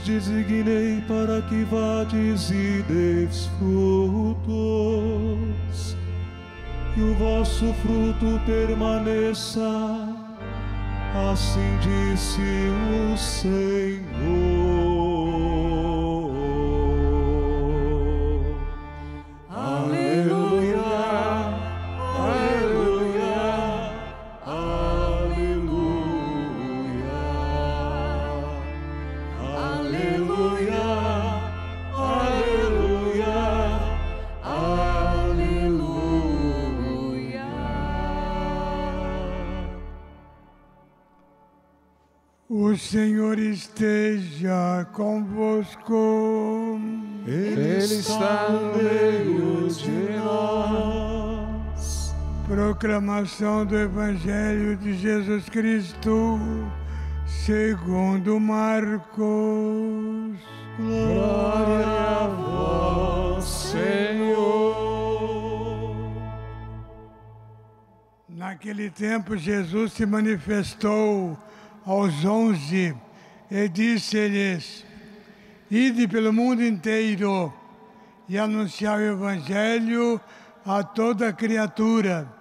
Designei 0.00 1.02
para 1.06 1.42
que 1.42 1.64
vades 1.64 2.50
e 2.50 2.82
deis 2.88 3.46
frutos, 3.58 4.36
e 6.96 7.00
o 7.00 7.14
vosso 7.14 7.72
fruto 7.74 8.40
permaneça, 8.46 9.60
assim 11.30 11.78
disse 11.80 12.40
o 13.12 13.16
Senhor. 13.16 14.37
Proclamação 53.38 53.64
do 53.64 53.78
Evangelho 53.78 54.76
de 54.76 54.94
Jesus 54.94 55.48
Cristo, 55.48 56.40
segundo 57.24 58.40
Marcos. 58.40 59.06
Glória 60.76 61.86
a 61.86 62.26
vós, 62.26 63.44
Senhor. 63.44 64.74
Naquele 68.28 68.90
tempo, 68.90 69.36
Jesus 69.36 69.92
se 69.92 70.04
manifestou 70.04 71.38
aos 71.86 72.24
onze 72.24 72.92
e 73.48 73.68
disse-lhes: 73.68 74.84
Ide 75.70 76.08
pelo 76.08 76.32
mundo 76.32 76.64
inteiro 76.64 77.52
e 78.28 78.36
anunciar 78.36 78.98
o 78.98 79.12
Evangelho 79.12 80.20
a 80.66 80.82
toda 80.82 81.32
criatura. 81.32 82.37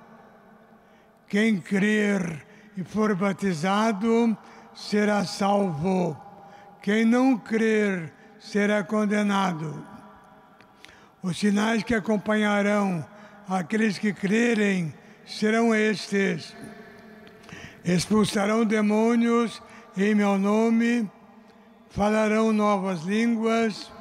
Quem 1.27 1.59
crer 1.59 2.45
e 2.75 2.83
for 2.83 3.15
batizado 3.15 4.37
será 4.75 5.25
salvo. 5.25 6.15
Quem 6.81 7.03
não 7.03 7.37
crer 7.37 8.13
será 8.39 8.83
condenado. 8.83 9.85
Os 11.21 11.37
sinais 11.37 11.83
que 11.83 11.93
acompanharão 11.93 13.05
aqueles 13.47 13.97
que 13.97 14.13
crerem 14.13 14.93
serão 15.25 15.73
estes 15.73 16.55
expulsarão 17.87 18.65
demônios 18.65 19.61
em 19.95 20.13
meu 20.13 20.37
nome, 20.37 21.09
falarão 21.89 22.51
novas 22.51 23.03
línguas, 23.03 23.91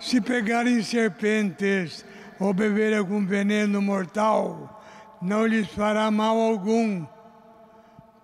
se 0.00 0.20
pegarem 0.20 0.82
serpentes 0.82 2.04
ou 2.40 2.54
beber 2.54 2.96
algum 2.96 3.24
veneno 3.24 3.82
mortal, 3.82 4.73
não 5.24 5.46
lhes 5.46 5.68
fará 5.68 6.10
mal 6.10 6.38
algum. 6.38 7.06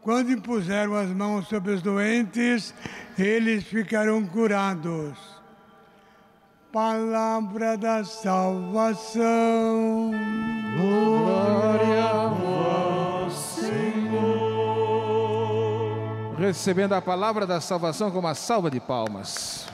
Quando 0.03 0.31
impuseram 0.31 0.95
as 0.95 1.09
mãos 1.09 1.49
sobre 1.49 1.73
os 1.73 1.81
doentes, 1.83 2.75
eles 3.19 3.65
ficarão 3.65 4.25
curados. 4.27 5.19
Palavra 6.73 7.77
da 7.77 8.05
salvação. 8.05 9.23
Glória 10.77 12.05
a 12.05 12.29
vós, 12.29 13.33
Senhor. 13.35 13.71
Recebendo 16.39 16.93
a 16.93 17.03
palavra 17.03 17.47
da 17.47 17.61
salvação 17.61 18.11
com 18.11 18.19
uma 18.21 18.35
salva 18.35 18.71
de 18.71 18.79
palmas. 18.79 19.67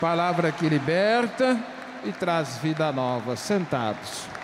Palavra 0.00 0.50
que 0.52 0.68
liberta 0.68 1.58
e 2.04 2.12
traz 2.12 2.58
vida 2.58 2.90
nova. 2.92 3.36
Sentados. 3.36 4.37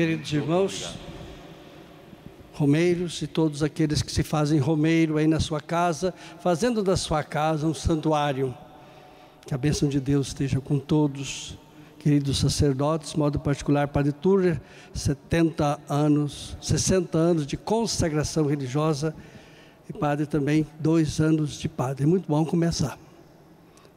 Queridos 0.00 0.32
irmãos, 0.32 0.94
romeiros 2.54 3.20
e 3.20 3.26
todos 3.26 3.62
aqueles 3.62 4.00
que 4.00 4.10
se 4.10 4.22
fazem 4.22 4.58
romeiro 4.58 5.18
aí 5.18 5.26
na 5.26 5.38
sua 5.38 5.60
casa, 5.60 6.14
fazendo 6.40 6.82
da 6.82 6.96
sua 6.96 7.22
casa 7.22 7.66
um 7.66 7.74
santuário. 7.74 8.54
Que 9.46 9.52
a 9.52 9.58
bênção 9.58 9.90
de 9.90 10.00
Deus 10.00 10.28
esteja 10.28 10.58
com 10.58 10.78
todos, 10.78 11.58
queridos 11.98 12.38
sacerdotes, 12.38 13.12
modo 13.12 13.38
particular 13.38 13.88
Padre 13.88 14.12
Turner, 14.12 14.58
70 14.94 15.78
anos, 15.86 16.56
60 16.62 17.18
anos 17.18 17.46
de 17.46 17.58
consagração 17.58 18.46
religiosa 18.46 19.14
e 19.86 19.92
Padre 19.92 20.24
também, 20.24 20.66
dois 20.78 21.20
anos 21.20 21.58
de 21.58 21.68
Padre. 21.68 22.06
Muito 22.06 22.26
bom 22.26 22.42
começar. 22.46 22.98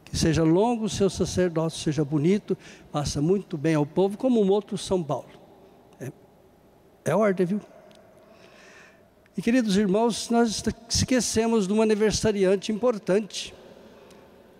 Que 0.04 0.18
seja 0.18 0.44
longo 0.44 0.84
o 0.84 0.90
seu 0.90 1.08
sacerdócio, 1.08 1.82
seja 1.82 2.04
bonito, 2.04 2.58
faça 2.92 3.22
muito 3.22 3.56
bem 3.56 3.74
ao 3.74 3.86
povo, 3.86 4.18
como 4.18 4.44
um 4.44 4.50
outro 4.50 4.76
São 4.76 5.02
Paulo. 5.02 5.43
É, 7.04 7.14
ordem, 7.14 7.44
viu? 7.44 7.60
E 9.36 9.42
queridos 9.42 9.76
irmãos, 9.76 10.30
nós 10.30 10.62
esquecemos 10.88 11.66
de 11.66 11.72
um 11.72 11.82
aniversariante 11.82 12.72
importante. 12.72 13.52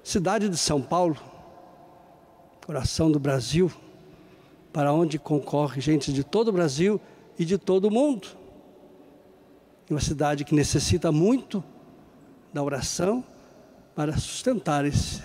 Cidade 0.02 0.50
de 0.50 0.59
São 0.59 0.83
Paulo, 0.83 1.16
coração 2.66 3.11
do 3.11 3.18
Brasil, 3.18 3.72
para 4.72 4.92
onde 4.92 5.18
concorre 5.18 5.80
gente 5.80 6.12
de 6.12 6.22
todo 6.22 6.48
o 6.48 6.52
Brasil 6.52 7.00
e 7.38 7.44
de 7.46 7.57
todo 7.57 7.87
o 7.87 7.90
mundo. 7.90 8.28
Uma 9.88 10.00
cidade 10.00 10.44
que 10.44 10.54
necessita 10.54 11.11
muito 11.11 11.64
da 12.52 12.62
oração 12.62 13.24
para 13.94 14.18
sustentar 14.18 14.85
essa 14.85 15.22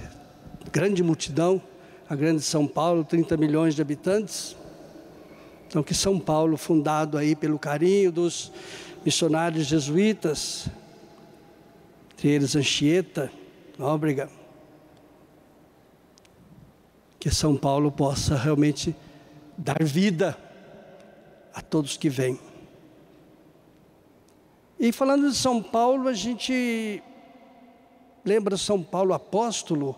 grande 0.72 1.04
multidão, 1.04 1.62
a 2.08 2.16
grande 2.16 2.42
São 2.44 2.66
Paulo, 2.66 3.04
30 3.04 3.36
milhões 3.36 3.76
de 3.76 3.82
habitantes. 3.82 4.56
Então, 5.70 5.84
que 5.84 5.94
São 5.94 6.20
Paulo, 6.20 6.58
fundado 6.58 7.16
aí 7.16 7.36
pelo 7.36 7.60
carinho 7.60 8.12
dos 8.12 8.52
missionários 9.06 9.68
jesuítas, 9.68 10.68
entre 12.12 12.28
eles 12.28 12.56
Anchieta, 12.56 13.32
Nóbrega, 13.78 14.32
que 17.20 17.30
São 17.30 17.56
Paulo 17.56 17.92
possa 17.92 18.36
realmente 18.36 18.96
dar 19.56 19.84
vida 19.84 20.36
a 21.54 21.62
todos 21.62 21.98
que 21.98 22.10
vêm. 22.10 22.40
E 24.80 24.92
falando 24.92 25.30
de 25.30 25.36
São 25.36 25.62
Paulo, 25.62 26.08
a 26.08 26.14
gente 26.14 27.04
lembra 28.26 28.58
São 28.58 28.82
Paulo 28.82 29.14
apóstolo, 29.14 29.96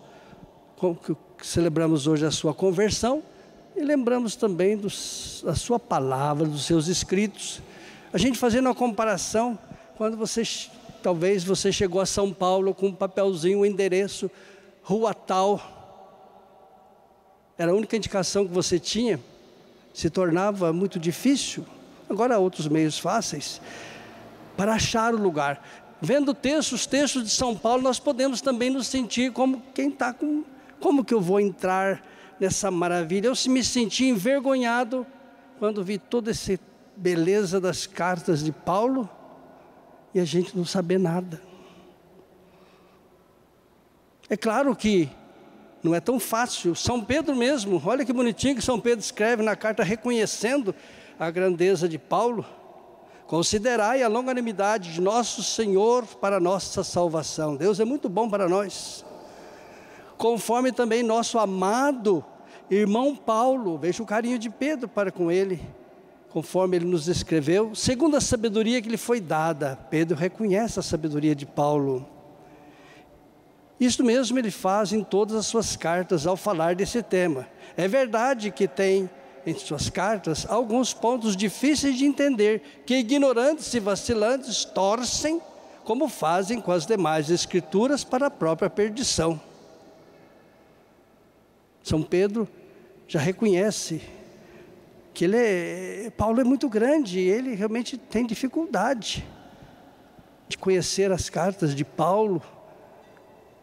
que 1.38 1.46
celebramos 1.46 2.06
hoje 2.06 2.26
a 2.26 2.30
sua 2.30 2.52
conversão, 2.52 3.22
e 3.76 3.82
lembramos 3.82 4.36
também 4.36 4.76
dos, 4.76 5.42
da 5.44 5.54
sua 5.54 5.78
palavra, 5.78 6.46
dos 6.46 6.64
seus 6.64 6.88
escritos. 6.88 7.60
A 8.12 8.18
gente 8.18 8.38
fazendo 8.38 8.66
uma 8.66 8.74
comparação, 8.74 9.58
quando 9.96 10.16
você, 10.16 10.42
talvez 11.02 11.42
você 11.42 11.72
chegou 11.72 12.00
a 12.00 12.06
São 12.06 12.32
Paulo 12.32 12.74
com 12.74 12.88
um 12.88 12.94
papelzinho, 12.94 13.60
um 13.60 13.66
endereço, 13.66 14.30
rua 14.82 15.14
tal, 15.14 15.80
era 17.56 17.72
a 17.72 17.74
única 17.74 17.96
indicação 17.96 18.46
que 18.46 18.52
você 18.52 18.78
tinha, 18.78 19.20
se 19.94 20.10
tornava 20.10 20.72
muito 20.72 20.98
difícil. 20.98 21.64
Agora 22.08 22.34
há 22.34 22.38
outros 22.38 22.68
meios 22.68 22.98
fáceis 22.98 23.60
para 24.56 24.74
achar 24.74 25.14
o 25.14 25.18
lugar. 25.18 25.64
Vendo 26.00 26.34
textos, 26.34 26.86
textos 26.86 27.22
de 27.22 27.30
São 27.30 27.56
Paulo, 27.56 27.82
nós 27.82 27.98
podemos 27.98 28.40
também 28.40 28.68
nos 28.68 28.86
sentir 28.86 29.32
como 29.32 29.62
quem 29.74 29.88
está 29.88 30.12
com. 30.12 30.44
Como 30.80 31.04
que 31.04 31.14
eu 31.14 31.20
vou 31.20 31.38
entrar 31.38 32.02
nessa 32.42 32.72
maravilha? 32.72 33.28
Eu 33.28 33.34
me 33.48 33.62
senti 33.62 34.06
envergonhado 34.06 35.06
quando 35.60 35.84
vi 35.84 35.96
toda 35.96 36.32
essa 36.32 36.58
beleza 36.96 37.60
das 37.60 37.86
cartas 37.86 38.42
de 38.42 38.50
Paulo 38.50 39.08
e 40.12 40.18
a 40.18 40.24
gente 40.24 40.56
não 40.56 40.64
saber 40.64 40.98
nada. 40.98 41.40
É 44.28 44.36
claro 44.36 44.74
que 44.74 45.08
não 45.84 45.94
é 45.94 46.00
tão 46.00 46.18
fácil. 46.18 46.74
São 46.74 47.00
Pedro 47.00 47.36
mesmo, 47.36 47.80
olha 47.84 48.04
que 48.04 48.12
bonitinho 48.12 48.56
que 48.56 48.62
São 48.62 48.80
Pedro 48.80 48.98
escreve 48.98 49.40
na 49.40 49.54
carta 49.54 49.84
reconhecendo 49.84 50.74
a 51.20 51.30
grandeza 51.30 51.88
de 51.88 51.96
Paulo. 51.96 52.44
Considerai 53.28 54.02
a 54.02 54.08
longanimidade 54.08 54.94
de 54.94 55.00
nosso 55.00 55.44
Senhor 55.44 56.04
para 56.16 56.40
nossa 56.40 56.82
salvação. 56.82 57.54
Deus 57.54 57.78
é 57.78 57.84
muito 57.84 58.08
bom 58.08 58.28
para 58.28 58.48
nós. 58.48 59.04
Conforme 60.18 60.72
também 60.72 61.04
nosso 61.04 61.38
amado 61.38 62.24
irmão 62.70 63.14
Paulo, 63.14 63.78
veja 63.78 64.02
o 64.02 64.06
carinho 64.06 64.38
de 64.38 64.48
Pedro 64.48 64.88
para 64.88 65.12
com 65.12 65.30
ele, 65.30 65.60
conforme 66.30 66.76
ele 66.76 66.86
nos 66.86 67.08
escreveu, 67.08 67.74
segundo 67.74 68.16
a 68.16 68.20
sabedoria 68.20 68.80
que 68.80 68.88
lhe 68.88 68.96
foi 68.96 69.20
dada. 69.20 69.78
Pedro 69.90 70.16
reconhece 70.16 70.78
a 70.78 70.82
sabedoria 70.82 71.34
de 71.34 71.44
Paulo. 71.44 72.08
Isto 73.78 74.04
mesmo 74.04 74.38
ele 74.38 74.50
faz 74.50 74.92
em 74.92 75.02
todas 75.02 75.36
as 75.36 75.46
suas 75.46 75.76
cartas 75.76 76.26
ao 76.26 76.36
falar 76.36 76.74
desse 76.74 77.02
tema. 77.02 77.48
É 77.76 77.88
verdade 77.88 78.50
que 78.50 78.68
tem 78.68 79.10
em 79.44 79.54
suas 79.54 79.90
cartas 79.90 80.46
alguns 80.48 80.94
pontos 80.94 81.36
difíceis 81.36 81.98
de 81.98 82.04
entender, 82.04 82.82
que 82.86 82.94
ignorantes 82.94 83.74
e 83.74 83.80
vacilantes 83.80 84.64
torcem, 84.64 85.40
como 85.84 86.08
fazem 86.08 86.60
com 86.60 86.70
as 86.70 86.86
demais 86.86 87.28
escrituras, 87.28 88.04
para 88.04 88.28
a 88.28 88.30
própria 88.30 88.70
perdição. 88.70 89.40
São 91.82 92.02
Pedro 92.02 92.48
já 93.08 93.20
reconhece 93.20 94.00
que 95.12 95.24
ele 95.24 95.36
é, 95.36 96.12
Paulo 96.16 96.40
é 96.40 96.44
muito 96.44 96.68
grande 96.68 97.20
e 97.20 97.28
ele 97.28 97.54
realmente 97.54 97.96
tem 97.98 98.26
dificuldade 98.26 99.26
de 100.48 100.56
conhecer 100.56 101.10
as 101.12 101.28
cartas 101.28 101.74
de 101.74 101.84
Paulo, 101.84 102.42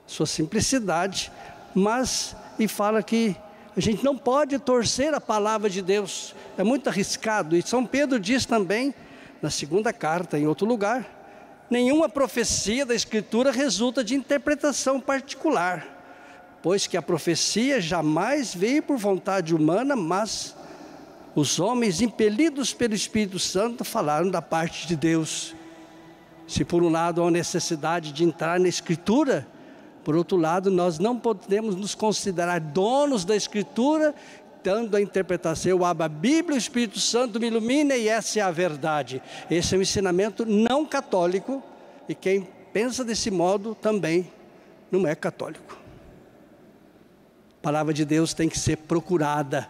sua 0.05 0.25
simplicidade, 0.25 1.31
mas 1.73 2.35
e 2.57 2.67
fala 2.67 3.01
que 3.01 3.35
a 3.75 3.79
gente 3.79 4.03
não 4.03 4.17
pode 4.17 4.57
torcer 4.59 5.13
a 5.13 5.21
palavra 5.21 5.69
de 5.69 5.81
Deus, 5.81 6.35
é 6.57 6.63
muito 6.63 6.89
arriscado. 6.89 7.55
E 7.55 7.61
São 7.61 7.85
Pedro 7.85 8.19
diz 8.19 8.45
também, 8.45 8.93
na 9.41 9.49
segunda 9.49 9.93
carta, 9.93 10.37
em 10.37 10.47
outro 10.47 10.67
lugar, 10.67 11.05
nenhuma 11.69 12.09
profecia 12.09 12.85
da 12.85 12.93
Escritura 12.93 13.51
resulta 13.51 14.03
de 14.03 14.15
interpretação 14.15 14.99
particular, 14.99 15.98
pois 16.61 16.87
que 16.87 16.97
a 16.97 17.01
profecia 17.01 17.79
jamais 17.79 18.53
veio 18.53 18.83
por 18.83 18.97
vontade 18.97 19.55
humana, 19.55 19.95
mas 19.95 20.55
os 21.35 21.59
homens 21.59 22.01
impelidos 22.01 22.73
pelo 22.73 22.93
Espírito 22.93 23.39
Santo 23.39 23.83
falaram 23.83 24.29
da 24.29 24.41
parte 24.41 24.87
de 24.87 24.95
Deus. 24.95 25.55
Se 26.47 26.65
por 26.65 26.83
um 26.83 26.89
lado 26.89 27.23
há 27.23 27.31
necessidade 27.31 28.11
de 28.11 28.23
entrar 28.23 28.59
na 28.59 28.67
Escritura, 28.67 29.47
por 30.03 30.15
outro 30.15 30.37
lado, 30.37 30.71
nós 30.71 30.97
não 30.97 31.17
podemos 31.17 31.75
nos 31.75 31.93
considerar 31.93 32.59
donos 32.59 33.23
da 33.23 33.35
Escritura, 33.35 34.15
dando 34.63 34.97
a 34.97 35.01
interpretação, 35.01 35.71
eu 35.71 35.85
abro 35.85 36.03
a 36.03 36.09
Bíblia, 36.09 36.55
o 36.55 36.57
Espírito 36.57 36.99
Santo 36.99 37.39
me 37.39 37.47
ilumina 37.47 37.95
e 37.95 38.07
essa 38.07 38.39
é 38.39 38.41
a 38.41 38.51
verdade. 38.51 39.21
Esse 39.49 39.75
é 39.75 39.77
um 39.77 39.81
ensinamento 39.81 40.45
não 40.45 40.85
católico 40.85 41.63
e 42.07 42.15
quem 42.15 42.47
pensa 42.73 43.03
desse 43.03 43.31
modo 43.31 43.75
também 43.75 44.29
não 44.91 45.07
é 45.07 45.15
católico. 45.15 45.78
A 47.59 47.61
palavra 47.61 47.93
de 47.93 48.05
Deus 48.05 48.33
tem 48.33 48.47
que 48.47 48.57
ser 48.57 48.77
procurada, 48.77 49.69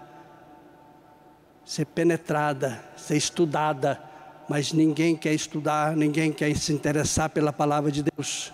ser 1.66 1.86
penetrada, 1.86 2.84
ser 2.96 3.18
estudada, 3.18 4.00
mas 4.48 4.72
ninguém 4.72 5.16
quer 5.16 5.34
estudar, 5.34 5.96
ninguém 5.96 6.32
quer 6.32 6.56
se 6.56 6.72
interessar 6.72 7.32
pela 7.32 7.52
palavra 7.52 7.92
de 7.92 8.04
Deus. 8.04 8.54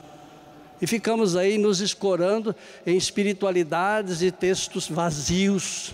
E 0.82 0.88
ficamos 0.88 1.36
aí 1.36 1.58
nos 1.58 1.82
escorando 1.82 2.56
em 2.88 2.96
espiritualidades 2.96 4.22
e 4.22 4.32
textos 4.32 4.88
vazios 4.88 5.94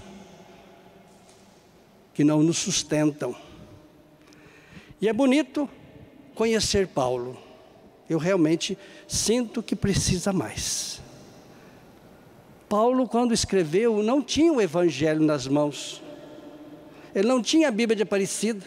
que 2.13 2.23
não 2.23 2.43
nos 2.43 2.59
sustentam. 2.59 3.35
E 5.01 5.09
é 5.09 5.13
bonito 5.13 5.67
conhecer 6.35 6.87
Paulo. 6.87 7.35
eu 8.07 8.19
realmente 8.19 8.77
sinto 9.07 9.63
que 9.63 9.75
precisa 9.75 10.31
mais. 10.31 11.01
Paulo, 12.71 13.05
quando 13.05 13.33
escreveu, 13.33 14.01
não 14.01 14.21
tinha 14.21 14.53
o 14.53 14.61
Evangelho 14.61 15.21
nas 15.21 15.45
mãos. 15.45 16.01
Ele 17.13 17.27
não 17.27 17.41
tinha 17.41 17.67
a 17.67 17.71
Bíblia 17.71 17.97
de 17.97 18.03
Aparecida, 18.03 18.63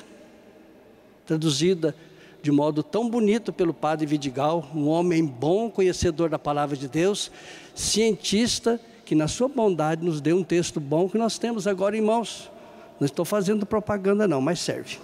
traduzida 1.25 1.97
de 2.43 2.53
modo 2.53 2.83
tão 2.83 3.09
bonito 3.09 3.51
pelo 3.51 3.73
padre 3.73 4.05
Vidigal, 4.05 4.69
um 4.75 4.89
homem 4.89 5.25
bom, 5.25 5.71
conhecedor 5.71 6.29
da 6.29 6.39
palavra 6.39 6.77
de 6.77 6.87
Deus, 6.87 7.33
cientista, 7.75 8.79
que 9.07 9.15
na 9.15 9.27
sua 9.27 9.49
bondade 9.49 10.05
nos 10.05 10.21
deu 10.21 10.37
um 10.37 10.45
texto 10.45 10.79
bom 10.79 11.09
que 11.09 11.17
nós 11.17 11.39
temos 11.39 11.67
agora 11.67 11.97
em 11.97 12.03
mãos. 12.03 12.51
Não 13.01 13.07
estou 13.07 13.25
fazendo 13.25 13.65
propaganda, 13.65 14.29
não, 14.29 14.43
mas 14.43 14.61
serve. 14.61 14.99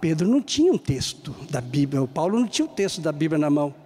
Pedro 0.00 0.26
não 0.26 0.42
tinha 0.42 0.72
um 0.72 0.78
texto 0.78 1.32
da 1.48 1.60
Bíblia, 1.60 2.02
o 2.02 2.08
Paulo 2.08 2.40
não 2.40 2.48
tinha 2.48 2.66
o 2.66 2.70
um 2.70 2.74
texto 2.74 3.00
da 3.00 3.12
Bíblia 3.12 3.38
na 3.38 3.48
mão. 3.48 3.85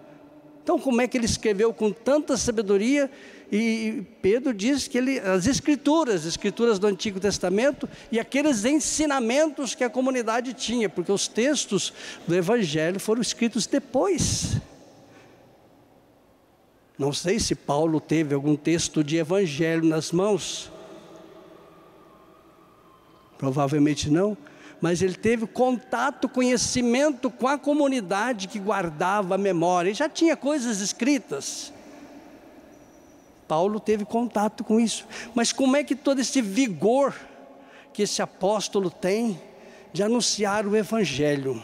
Então, 0.70 0.78
como 0.78 1.00
é 1.00 1.08
que 1.08 1.18
ele 1.18 1.24
escreveu 1.24 1.74
com 1.74 1.90
tanta 1.90 2.36
sabedoria? 2.36 3.10
E 3.50 4.04
Pedro 4.22 4.54
diz 4.54 4.86
que 4.86 4.96
ele, 4.96 5.18
as 5.18 5.48
escrituras, 5.48 6.20
as 6.20 6.26
escrituras 6.26 6.78
do 6.78 6.86
Antigo 6.86 7.18
Testamento 7.18 7.88
e 8.12 8.20
aqueles 8.20 8.64
ensinamentos 8.64 9.74
que 9.74 9.82
a 9.82 9.90
comunidade 9.90 10.54
tinha, 10.54 10.88
porque 10.88 11.10
os 11.10 11.26
textos 11.26 11.92
do 12.24 12.36
Evangelho 12.36 13.00
foram 13.00 13.20
escritos 13.20 13.66
depois. 13.66 14.58
Não 16.96 17.12
sei 17.12 17.40
se 17.40 17.56
Paulo 17.56 18.00
teve 18.00 18.32
algum 18.32 18.54
texto 18.54 19.02
de 19.02 19.16
Evangelho 19.16 19.84
nas 19.84 20.12
mãos. 20.12 20.70
Provavelmente 23.36 24.08
não 24.08 24.38
mas 24.80 25.02
ele 25.02 25.14
teve 25.14 25.46
contato, 25.46 26.28
conhecimento 26.28 27.30
com 27.30 27.46
a 27.46 27.58
comunidade 27.58 28.48
que 28.48 28.58
guardava 28.58 29.34
a 29.34 29.38
memória. 29.38 29.88
Ele 29.88 29.94
já 29.94 30.08
tinha 30.08 30.36
coisas 30.36 30.80
escritas. 30.80 31.72
Paulo 33.46 33.78
teve 33.78 34.04
contato 34.04 34.64
com 34.64 34.80
isso. 34.80 35.06
Mas 35.34 35.52
como 35.52 35.76
é 35.76 35.84
que 35.84 35.94
todo 35.94 36.20
esse 36.20 36.40
vigor 36.40 37.14
que 37.92 38.02
esse 38.02 38.22
apóstolo 38.22 38.90
tem 38.90 39.40
de 39.92 40.02
anunciar 40.02 40.66
o 40.66 40.74
Evangelho? 40.76 41.62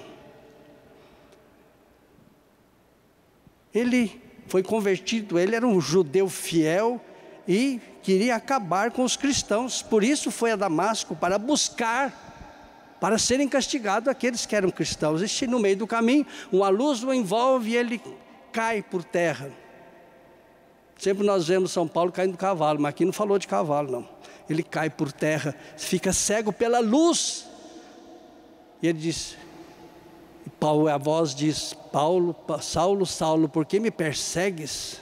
Ele 3.72 4.20
foi 4.46 4.62
convertido, 4.62 5.38
ele 5.38 5.55
era 5.55 5.66
um 5.66 5.81
judeu 5.81 6.29
fiel 6.29 7.00
e 7.48 7.81
queria 8.02 8.37
acabar 8.37 8.90
com 8.90 9.05
os 9.05 9.16
cristãos, 9.16 9.83
por 9.83 10.02
isso 10.02 10.31
foi 10.31 10.52
a 10.52 10.57
Damasco 10.57 11.14
para 11.14 11.38
buscar 11.38 12.25
para 13.00 13.18
serem 13.18 13.48
castigados 13.48 14.09
aqueles 14.09 14.46
que 14.46 14.56
eram 14.56 14.70
cristãos. 14.70 15.22
E 15.22 15.46
no 15.46 15.59
meio 15.59 15.76
do 15.76 15.87
caminho, 15.87 16.26
uma 16.50 16.68
luz 16.68 17.02
o 17.02 17.12
envolve 17.12 17.70
e 17.70 17.76
ele 17.76 18.00
cai 18.52 18.82
por 18.82 19.04
terra. 19.04 19.50
Sempre 20.98 21.26
nós 21.26 21.46
vemos 21.46 21.72
São 21.72 21.87
Paulo 21.87 22.11
caindo 22.11 22.32
do 22.32 22.38
cavalo, 22.38 22.80
mas 22.80 22.90
aqui 22.90 23.04
não 23.04 23.12
falou 23.12 23.38
de 23.38 23.46
cavalo, 23.46 23.90
não. 23.90 24.09
Ele 24.48 24.62
cai 24.62 24.88
por 24.88 25.12
terra, 25.12 25.54
fica 25.76 26.12
cego 26.12 26.52
pela 26.52 26.80
luz. 26.80 27.46
E 28.80 28.88
ele 28.88 28.98
diz, 28.98 29.37
Paulo, 30.59 30.88
a 30.88 30.96
voz 30.96 31.35
diz: 31.35 31.74
Paulo, 31.92 32.35
Saulo, 32.62 33.04
Saulo, 33.04 33.48
por 33.48 33.66
que 33.66 33.78
me 33.78 33.90
persegues? 33.90 35.00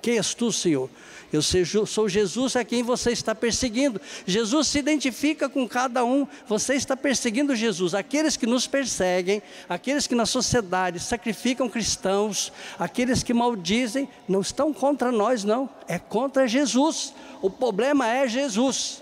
Quem 0.00 0.16
és 0.16 0.34
tu, 0.34 0.52
Senhor? 0.52 0.90
Eu 1.32 1.40
sou 1.86 2.08
Jesus 2.10 2.56
a 2.56 2.64
quem 2.64 2.82
você 2.82 3.10
está 3.10 3.34
perseguindo. 3.34 3.98
Jesus 4.26 4.68
se 4.68 4.78
identifica 4.78 5.48
com 5.48 5.66
cada 5.66 6.04
um. 6.04 6.26
Você 6.46 6.74
está 6.74 6.94
perseguindo 6.94 7.56
Jesus. 7.56 7.94
Aqueles 7.94 8.36
que 8.36 8.44
nos 8.44 8.66
perseguem, 8.66 9.42
aqueles 9.66 10.06
que 10.06 10.14
na 10.14 10.26
sociedade 10.26 11.00
sacrificam 11.00 11.70
cristãos, 11.70 12.52
aqueles 12.78 13.22
que 13.22 13.32
maldizem, 13.32 14.08
não 14.28 14.42
estão 14.42 14.74
contra 14.74 15.10
nós, 15.10 15.42
não. 15.42 15.70
É 15.88 15.98
contra 15.98 16.46
Jesus. 16.46 17.14
O 17.40 17.48
problema 17.48 18.06
é 18.06 18.28
Jesus. 18.28 19.00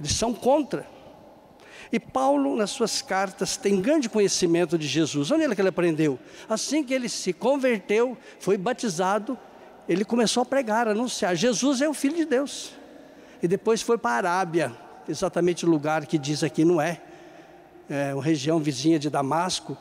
Eles 0.00 0.12
são 0.12 0.34
contra. 0.34 0.84
E 1.92 2.00
Paulo, 2.00 2.56
nas 2.56 2.70
suas 2.70 3.02
cartas, 3.02 3.56
tem 3.56 3.80
grande 3.80 4.08
conhecimento 4.08 4.76
de 4.76 4.88
Jesus. 4.88 5.30
Onde 5.30 5.44
é 5.44 5.54
que 5.54 5.60
ele 5.60 5.68
aprendeu? 5.68 6.18
Assim 6.48 6.82
que 6.82 6.92
ele 6.92 7.08
se 7.08 7.32
converteu, 7.32 8.16
foi 8.40 8.56
batizado, 8.56 9.38
ele 9.92 10.04
começou 10.04 10.42
a 10.42 10.46
pregar, 10.46 10.88
a 10.88 10.92
anunciar: 10.92 11.34
Jesus 11.36 11.80
é 11.80 11.88
o 11.88 11.94
Filho 11.94 12.16
de 12.16 12.24
Deus. 12.24 12.72
E 13.42 13.48
depois 13.48 13.82
foi 13.82 13.98
para 13.98 14.12
a 14.12 14.16
Arábia, 14.18 14.72
exatamente 15.08 15.66
o 15.66 15.68
lugar 15.68 16.06
que 16.06 16.16
diz 16.16 16.42
aqui 16.42 16.64
não 16.64 16.80
é, 16.80 17.00
é 17.90 18.14
uma 18.14 18.22
região 18.22 18.58
vizinha 18.58 18.98
de 18.98 19.10
Damasco. 19.10 19.76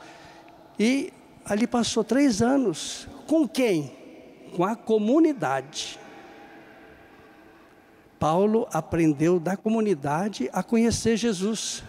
E 0.79 1.13
ali 1.45 1.67
passou 1.67 2.03
três 2.03 2.41
anos. 2.41 3.07
Com 3.27 3.47
quem? 3.47 3.91
Com 4.55 4.65
a 4.65 4.75
comunidade. 4.75 5.99
Paulo 8.19 8.67
aprendeu 8.71 9.39
da 9.39 9.55
comunidade 9.57 10.49
a 10.53 10.61
conhecer 10.61 11.17
Jesus. 11.17 11.83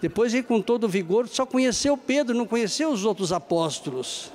Depois 0.00 0.34
ele, 0.34 0.42
com 0.42 0.60
todo 0.60 0.88
vigor, 0.88 1.28
só 1.28 1.46
conheceu 1.46 1.96
Pedro, 1.96 2.36
não 2.36 2.46
conheceu 2.46 2.90
os 2.90 3.04
outros 3.04 3.32
apóstolos. 3.32 4.30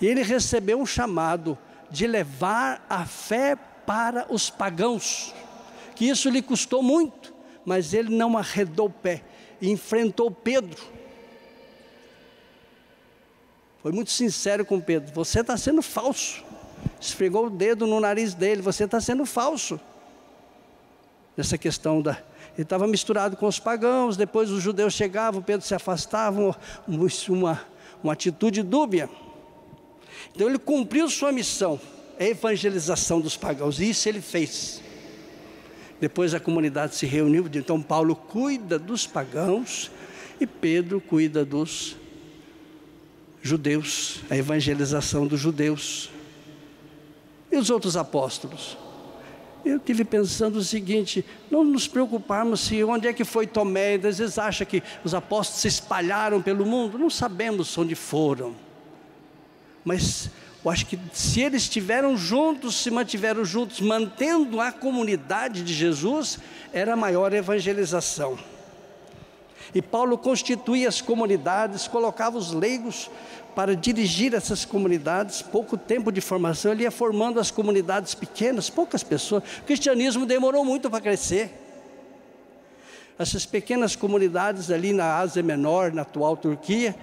E 0.00 0.06
ele 0.06 0.22
recebeu 0.22 0.80
um 0.80 0.86
chamado 0.86 1.58
de 1.90 2.06
levar 2.06 2.84
a 2.88 3.04
fé 3.04 3.56
para 3.86 4.26
os 4.28 4.50
pagãos, 4.50 5.34
que 5.94 6.08
isso 6.08 6.28
lhe 6.28 6.42
custou 6.42 6.82
muito, 6.82 7.34
mas 7.64 7.94
ele 7.94 8.14
não 8.14 8.36
arredou 8.36 8.86
o 8.86 8.90
pé, 8.90 9.24
enfrentou 9.60 10.30
Pedro. 10.30 10.80
Foi 13.82 13.92
muito 13.92 14.10
sincero 14.10 14.64
com 14.64 14.80
Pedro: 14.80 15.12
você 15.14 15.40
está 15.40 15.56
sendo 15.56 15.82
falso. 15.82 16.44
Esfregou 17.00 17.46
o 17.46 17.50
dedo 17.50 17.86
no 17.86 18.00
nariz 18.00 18.34
dele: 18.34 18.60
você 18.60 18.84
está 18.84 19.00
sendo 19.00 19.24
falso. 19.24 19.80
Nessa 21.36 21.56
questão 21.56 22.02
da. 22.02 22.18
Ele 22.54 22.64
estava 22.64 22.86
misturado 22.88 23.36
com 23.36 23.46
os 23.46 23.60
pagãos, 23.60 24.16
depois 24.16 24.50
os 24.50 24.60
judeus 24.60 24.92
chegavam, 24.92 25.40
Pedro 25.40 25.64
se 25.64 25.76
afastava, 25.76 26.56
uma, 26.88 27.60
uma 28.02 28.12
atitude 28.12 28.64
dúbia. 28.64 29.08
Então 30.38 30.48
ele 30.48 30.58
cumpriu 30.60 31.10
sua 31.10 31.32
missão, 31.32 31.80
a 32.16 32.22
evangelização 32.22 33.20
dos 33.20 33.36
pagãos, 33.36 33.80
e 33.80 33.90
isso 33.90 34.08
ele 34.08 34.20
fez. 34.20 34.80
Depois 36.00 36.32
a 36.32 36.38
comunidade 36.38 36.94
se 36.94 37.06
reuniu, 37.06 37.50
então 37.52 37.82
Paulo 37.82 38.14
cuida 38.14 38.78
dos 38.78 39.04
pagãos 39.04 39.90
e 40.40 40.46
Pedro 40.46 41.00
cuida 41.00 41.44
dos 41.44 41.96
judeus, 43.42 44.20
a 44.30 44.36
evangelização 44.36 45.26
dos 45.26 45.40
judeus. 45.40 46.08
E 47.50 47.56
os 47.56 47.68
outros 47.68 47.96
apóstolos? 47.96 48.78
Eu 49.64 49.80
tive 49.80 50.04
pensando 50.04 50.60
o 50.60 50.62
seguinte: 50.62 51.24
não 51.50 51.64
nos 51.64 51.88
preocuparmos 51.88 52.60
se 52.60 52.84
onde 52.84 53.08
é 53.08 53.12
que 53.12 53.24
foi 53.24 53.44
Tomé, 53.44 53.96
às 53.96 54.18
vezes 54.18 54.38
acha 54.38 54.64
que 54.64 54.84
os 55.02 55.14
apóstolos 55.14 55.62
se 55.62 55.66
espalharam 55.66 56.40
pelo 56.40 56.64
mundo, 56.64 56.96
não 56.96 57.10
sabemos 57.10 57.76
onde 57.76 57.96
foram. 57.96 58.67
Mas 59.88 60.28
eu 60.62 60.70
acho 60.70 60.84
que 60.84 60.98
se 61.14 61.40
eles 61.40 61.62
estiveram 61.62 62.14
juntos, 62.14 62.74
se 62.76 62.90
mantiveram 62.90 63.42
juntos, 63.42 63.80
mantendo 63.80 64.60
a 64.60 64.70
comunidade 64.70 65.62
de 65.62 65.72
Jesus, 65.72 66.38
era 66.74 66.94
maior 66.94 67.32
evangelização. 67.32 68.38
E 69.74 69.80
Paulo 69.80 70.18
constituía 70.18 70.90
as 70.90 71.00
comunidades, 71.00 71.88
colocava 71.88 72.36
os 72.36 72.52
leigos 72.52 73.10
para 73.54 73.74
dirigir 73.74 74.34
essas 74.34 74.62
comunidades. 74.62 75.40
Pouco 75.40 75.78
tempo 75.78 76.12
de 76.12 76.20
formação, 76.20 76.72
ele 76.72 76.82
ia 76.82 76.90
formando 76.90 77.40
as 77.40 77.50
comunidades 77.50 78.14
pequenas, 78.14 78.68
poucas 78.68 79.02
pessoas. 79.02 79.42
O 79.60 79.62
cristianismo 79.62 80.26
demorou 80.26 80.66
muito 80.66 80.90
para 80.90 81.00
crescer. 81.00 81.50
Essas 83.18 83.46
pequenas 83.46 83.96
comunidades 83.96 84.70
ali 84.70 84.92
na 84.92 85.16
Ásia 85.16 85.42
Menor, 85.42 85.94
na 85.94 86.02
atual 86.02 86.36
Turquia, 86.36 86.94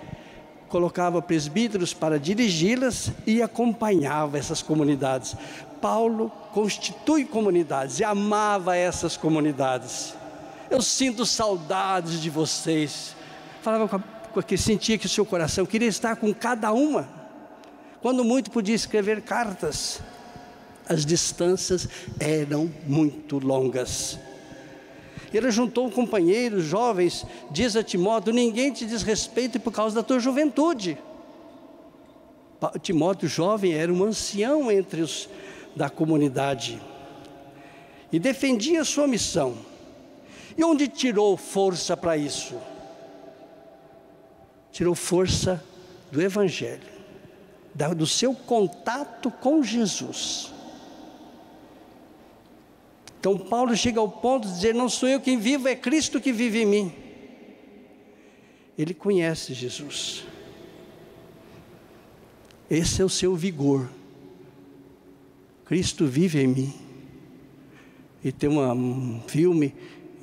colocava 0.69 1.21
presbíteros 1.21 1.93
para 1.93 2.19
dirigi-las 2.19 3.12
e 3.25 3.41
acompanhava 3.41 4.38
essas 4.38 4.62
comunidades. 4.62 5.36
Paulo 5.82 6.32
constitui 6.54 7.25
comunidades 7.25 7.99
e 7.99 8.04
amava 8.04 8.75
essas 8.75 9.15
comunidades. 9.15 10.15
Eu 10.69 10.82
sinto 10.82 11.25
saudades 11.25 12.21
de 12.21 12.30
vocês. 12.30 13.15
Falava 13.62 13.88
com 14.34 14.41
que 14.41 14.58
sentia 14.58 14.97
que 14.97 15.06
o 15.06 15.10
seu 15.10 15.25
coração 15.25 15.65
queria 15.65 15.88
estar 15.88 16.15
com 16.15 16.34
cada 16.34 16.71
uma. 16.73 17.08
Quando 18.01 18.23
muito 18.23 18.51
podia 18.51 18.75
escrever 18.75 19.21
cartas, 19.21 20.01
as 20.88 21.06
distâncias 21.06 21.88
eram 22.19 22.71
muito 22.86 23.39
longas. 23.39 24.19
Ele 25.36 25.52
juntou 25.52 25.89
companheiros 25.91 26.63
jovens, 26.63 27.26
diz 27.52 27.76
a 27.76 27.84
Timóteo: 27.84 28.34
ninguém 28.34 28.71
te 28.71 28.86
desrespeita 28.86 29.60
por 29.60 29.71
causa 29.71 29.95
da 29.95 30.04
tua 30.04 30.19
juventude. 30.19 30.98
Timóteo, 32.82 33.28
jovem, 33.28 33.74
era 33.74 33.93
um 33.93 34.04
ancião 34.04 34.71
entre 34.71 35.02
os 35.02 35.30
da 35.76 35.89
comunidade 35.89 36.82
e 38.12 38.17
defendia 38.17 38.84
sua 38.86 39.08
missão. 39.08 39.56
E 40.58 40.63
onde 40.63 40.88
tirou 40.88 41.36
força 41.36 41.98
para 41.98 42.15
isso? 42.15 42.56
tirou 44.76 44.93
força 44.93 45.63
do 46.12 46.21
Evangelho, 46.21 46.84
do 47.95 48.06
seu 48.06 48.36
contato 48.36 49.32
com 49.32 49.63
Jesus. 49.63 50.52
Então 53.25 53.39
Paulo 53.39 53.75
chega 53.75 53.99
ao 53.99 54.07
ponto 54.07 54.47
de 54.47 54.53
dizer: 54.53 54.75
Não 54.75 54.88
sou 54.88 55.09
eu 55.09 55.19
quem 55.19 55.39
vivo, 55.39 55.67
é 55.67 55.75
Cristo 55.75 56.21
que 56.21 56.31
vive 56.31 56.61
em 56.61 56.65
mim. 56.67 56.93
Ele 58.77 58.93
conhece 58.93 59.51
Jesus. 59.51 60.25
Esse 62.69 63.01
é 63.01 63.05
o 63.05 63.09
seu 63.09 63.35
vigor. 63.35 63.89
Cristo 65.65 66.05
vive 66.05 66.39
em 66.39 66.45
mim. 66.45 66.73
E 68.23 68.31
tem 68.31 68.47
uma, 68.47 68.71
um 68.73 69.19
filme, 69.25 69.73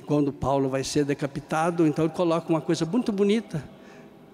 quando 0.05 0.31
Paulo 0.31 0.69
vai 0.69 0.85
ser 0.85 1.03
decapitado, 1.03 1.85
então 1.85 2.05
ele 2.05 2.13
coloca 2.13 2.47
uma 2.47 2.61
coisa 2.61 2.85
muito 2.85 3.11
bonita. 3.11 3.61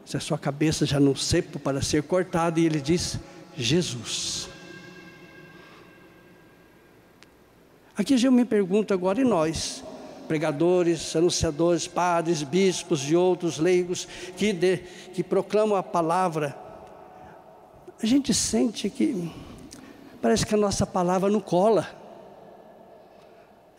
Se 0.06 0.16
a 0.16 0.20
sua 0.20 0.38
cabeça 0.38 0.86
já 0.86 1.00
não 1.00 1.16
cepo 1.16 1.58
para 1.58 1.82
ser 1.82 2.04
cortada, 2.04 2.60
e 2.60 2.68
ele 2.68 2.80
diz: 2.80 3.18
Jesus. 3.58 4.48
Aqui 8.00 8.16
eu 8.24 8.32
me 8.32 8.46
pergunto 8.46 8.94
agora, 8.94 9.20
e 9.20 9.26
nós? 9.26 9.84
pregadores, 10.26 11.16
anunciadores, 11.16 11.88
padres, 11.88 12.44
bispos 12.44 13.02
e 13.10 13.16
outros 13.16 13.58
leigos 13.58 14.08
que, 14.38 14.54
de, 14.54 14.78
que 15.12 15.24
proclamam 15.24 15.76
a 15.76 15.82
palavra, 15.82 16.56
a 18.02 18.06
gente 18.06 18.32
sente 18.32 18.92
que 18.92 19.30
parece 20.22 20.46
que 20.46 20.54
a 20.54 20.58
nossa 20.58 20.86
palavra 20.86 21.32
não 21.32 21.42
cola. 21.42 21.90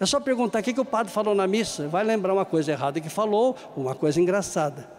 É 0.01 0.05
só 0.05 0.19
perguntar 0.19 0.59
o 0.59 0.63
que, 0.65 0.75
que 0.75 0.81
o 0.81 0.85
padre 0.85 1.13
falou 1.13 1.37
na 1.37 1.47
missa, 1.47 1.87
vai 1.87 2.03
lembrar 2.03 2.35
uma 2.35 2.45
coisa 2.45 2.73
errada 2.73 3.01
que 3.01 3.09
falou, 3.09 3.57
uma 3.77 3.95
coisa 3.95 4.21
engraçada. 4.21 4.91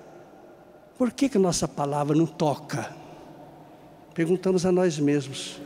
Por 0.97 1.11
que, 1.11 1.27
que 1.27 1.37
a 1.37 1.41
nossa 1.41 1.67
palavra 1.67 2.15
não 2.15 2.25
toca? 2.25 2.95
Perguntamos 4.13 4.65
a 4.65 4.71
nós 4.71 4.97
mesmos. 4.97 5.59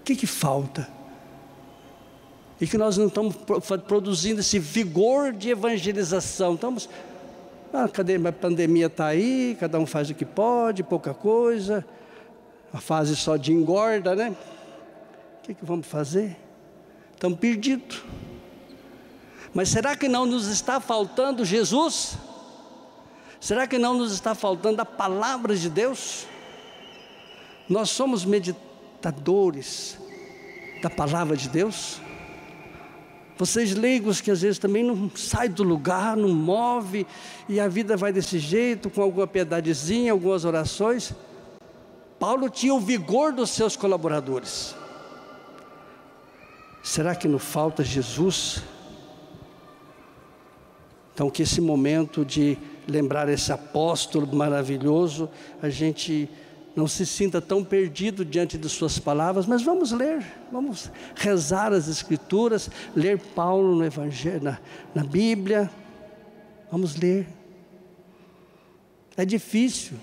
O 0.00 0.02
que, 0.04 0.14
que 0.14 0.26
falta? 0.26 0.86
E 2.60 2.66
que 2.66 2.78
nós 2.78 2.96
não 2.96 3.08
estamos 3.08 3.36
produzindo 3.86 4.40
esse 4.40 4.58
vigor 4.58 5.32
de 5.32 5.50
evangelização. 5.50 6.54
Estamos, 6.54 6.88
ah? 7.72 7.84
A 7.84 8.32
pandemia 8.32 8.86
está 8.86 9.06
aí, 9.06 9.56
cada 9.58 9.78
um 9.78 9.86
faz 9.86 10.08
o 10.10 10.14
que 10.14 10.24
pode, 10.24 10.82
pouca 10.82 11.12
coisa, 11.12 11.84
a 12.72 12.80
fase 12.80 13.16
só 13.16 13.36
de 13.36 13.52
engorda, 13.52 14.14
né? 14.14 14.34
O 15.38 15.42
que, 15.42 15.54
que 15.54 15.64
vamos 15.64 15.86
fazer? 15.86 16.36
Estamos 17.12 17.38
perdidos. 17.38 18.02
Mas 19.52 19.68
será 19.68 19.96
que 19.96 20.08
não 20.08 20.26
nos 20.26 20.48
está 20.48 20.80
faltando 20.80 21.44
Jesus? 21.44 22.16
Será 23.40 23.66
que 23.66 23.78
não 23.78 23.94
nos 23.94 24.12
está 24.12 24.34
faltando 24.34 24.80
a 24.80 24.86
palavra 24.86 25.54
de 25.54 25.68
Deus? 25.68 26.26
Nós 27.68 27.90
somos 27.90 28.24
meditadores 28.24 29.98
da 30.82 30.90
palavra 30.90 31.36
de 31.36 31.48
Deus? 31.48 32.00
Vocês 33.36 33.74
leigos 33.74 34.20
que 34.20 34.30
às 34.30 34.42
vezes 34.42 34.58
também 34.58 34.84
não 34.84 35.10
sai 35.14 35.48
do 35.48 35.64
lugar, 35.64 36.16
não 36.16 36.28
move, 36.28 37.06
e 37.48 37.58
a 37.58 37.66
vida 37.66 37.96
vai 37.96 38.12
desse 38.12 38.38
jeito, 38.38 38.88
com 38.88 39.02
alguma 39.02 39.26
piedadezinha, 39.26 40.12
algumas 40.12 40.44
orações. 40.44 41.12
Paulo 42.18 42.48
tinha 42.48 42.72
o 42.72 42.80
vigor 42.80 43.32
dos 43.32 43.50
seus 43.50 43.76
colaboradores. 43.76 44.74
Será 46.82 47.14
que 47.14 47.26
não 47.26 47.38
falta 47.38 47.82
Jesus? 47.82 48.62
Então, 51.12 51.30
que 51.30 51.42
esse 51.42 51.60
momento 51.60 52.24
de 52.24 52.58
lembrar 52.86 53.28
esse 53.28 53.52
apóstolo 53.52 54.26
maravilhoso, 54.34 55.28
a 55.62 55.68
gente 55.68 56.28
não 56.74 56.88
se 56.88 57.06
sinta 57.06 57.40
tão 57.40 57.62
perdido 57.62 58.24
diante 58.24 58.58
de 58.58 58.68
Suas 58.68 58.98
palavras, 58.98 59.46
mas 59.46 59.62
vamos 59.62 59.92
ler, 59.92 60.24
vamos 60.50 60.90
rezar 61.14 61.72
as 61.72 61.88
Escrituras, 61.88 62.68
ler 62.96 63.18
Paulo 63.18 63.76
no 63.76 63.84
Evangelho, 63.84 64.42
na, 64.42 64.58
na 64.94 65.04
Bíblia, 65.04 65.70
vamos 66.70 66.96
ler. 66.96 67.28
É 69.16 69.24
difícil, 69.24 69.96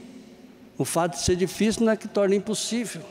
o 0.78 0.86
fato 0.86 1.14
de 1.14 1.22
ser 1.22 1.36
difícil 1.36 1.86
não 1.86 1.92
é 1.92 1.98
que 1.98 2.08
torna 2.08 2.36
impossível. 2.36 3.02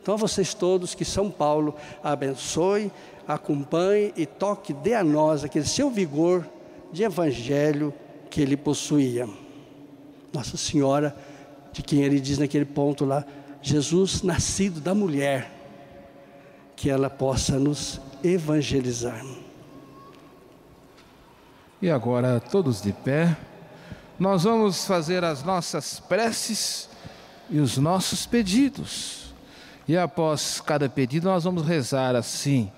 Então, 0.00 0.16
vocês 0.16 0.54
todos 0.54 0.94
que 0.94 1.04
São 1.04 1.30
Paulo 1.30 1.76
abençoe, 2.02 2.90
acompanhe 3.28 4.12
e 4.16 4.26
toque, 4.26 4.72
dê 4.72 4.94
a 4.94 5.04
nós 5.04 5.44
aquele 5.44 5.66
seu 5.66 5.90
vigor 5.90 6.48
de 6.90 7.04
Evangelho 7.04 7.94
que 8.28 8.40
ele 8.40 8.56
possuía. 8.56 9.28
Nossa 10.32 10.56
Senhora 10.56 11.14
de 11.72 11.82
quem 11.82 12.02
ele 12.02 12.20
diz 12.20 12.38
naquele 12.38 12.64
ponto 12.64 13.04
lá, 13.04 13.24
Jesus 13.62 14.22
nascido 14.22 14.80
da 14.80 14.94
mulher, 14.94 15.50
que 16.76 16.90
ela 16.90 17.08
possa 17.08 17.58
nos 17.58 18.00
evangelizar. 18.22 19.24
E 21.80 21.90
agora, 21.90 22.40
todos 22.40 22.80
de 22.82 22.92
pé, 22.92 23.36
nós 24.18 24.44
vamos 24.44 24.84
fazer 24.84 25.24
as 25.24 25.42
nossas 25.42 25.98
preces 25.98 26.88
e 27.50 27.58
os 27.58 27.78
nossos 27.78 28.26
pedidos. 28.26 29.34
E 29.88 29.96
após 29.96 30.60
cada 30.60 30.88
pedido, 30.88 31.28
nós 31.28 31.44
vamos 31.44 31.66
rezar 31.66 32.14
assim: 32.14 32.70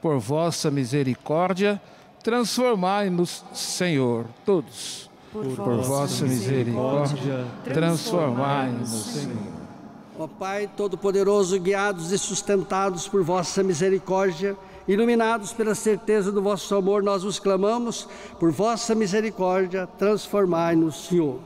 por 0.00 0.18
vossa 0.18 0.70
misericórdia, 0.70 1.80
transformai-nos, 2.22 3.44
Senhor, 3.52 4.26
todos 4.44 5.10
por, 5.32 5.44
por 5.44 5.76
vossa 5.82 6.24
misericórdia, 6.24 7.44
transformai-nos, 7.64 8.88
Senhor. 8.88 9.56
Ó 10.18 10.26
Pai 10.26 10.70
Todo-Poderoso, 10.74 11.60
guiados 11.60 12.10
e 12.10 12.16
sustentados 12.16 13.06
por 13.06 13.22
vossa 13.22 13.62
misericórdia, 13.62 14.56
iluminados 14.88 15.52
pela 15.52 15.74
certeza 15.74 16.32
do 16.32 16.40
vosso 16.40 16.74
amor, 16.74 17.02
nós 17.02 17.22
os 17.22 17.38
clamamos, 17.38 18.08
por 18.40 18.50
vossa 18.50 18.94
misericórdia, 18.94 19.86
transformai-nos, 19.98 21.08
Senhor. 21.08 21.38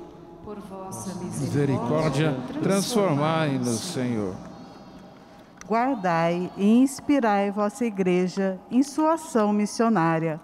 Por 0.45 0.59
vossa 0.61 1.15
misericórdia, 1.17 2.37
transformai-nos, 2.63 3.81
Senhor. 3.81 4.35
Guardai 5.67 6.51
e 6.57 6.79
inspirai 6.79 7.51
vossa 7.51 7.85
igreja 7.85 8.59
em 8.71 8.83
sua 8.83 9.15
ação 9.15 9.53
missionária, 9.53 10.41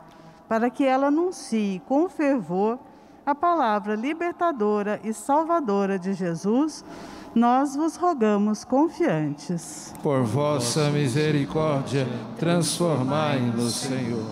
para 0.49 0.69
que 0.69 0.85
ela 0.85 1.09
anuncie 1.09 1.81
com 1.87 2.09
fervor 2.09 2.79
a 3.27 3.35
palavra 3.35 3.97
libertadora 3.97 5.01
e 5.03 5.13
salvadora 5.13 5.99
de 5.99 6.13
Jesus, 6.13 6.85
nós 7.35 7.75
vos 7.75 7.97
rogamos 7.97 8.65
confiantes. 8.65 9.93
Por 10.01 10.23
vossa 10.23 10.91
misericórdia, 10.91 12.07
transformai-nos, 12.39 13.75
Senhor. 13.75 14.31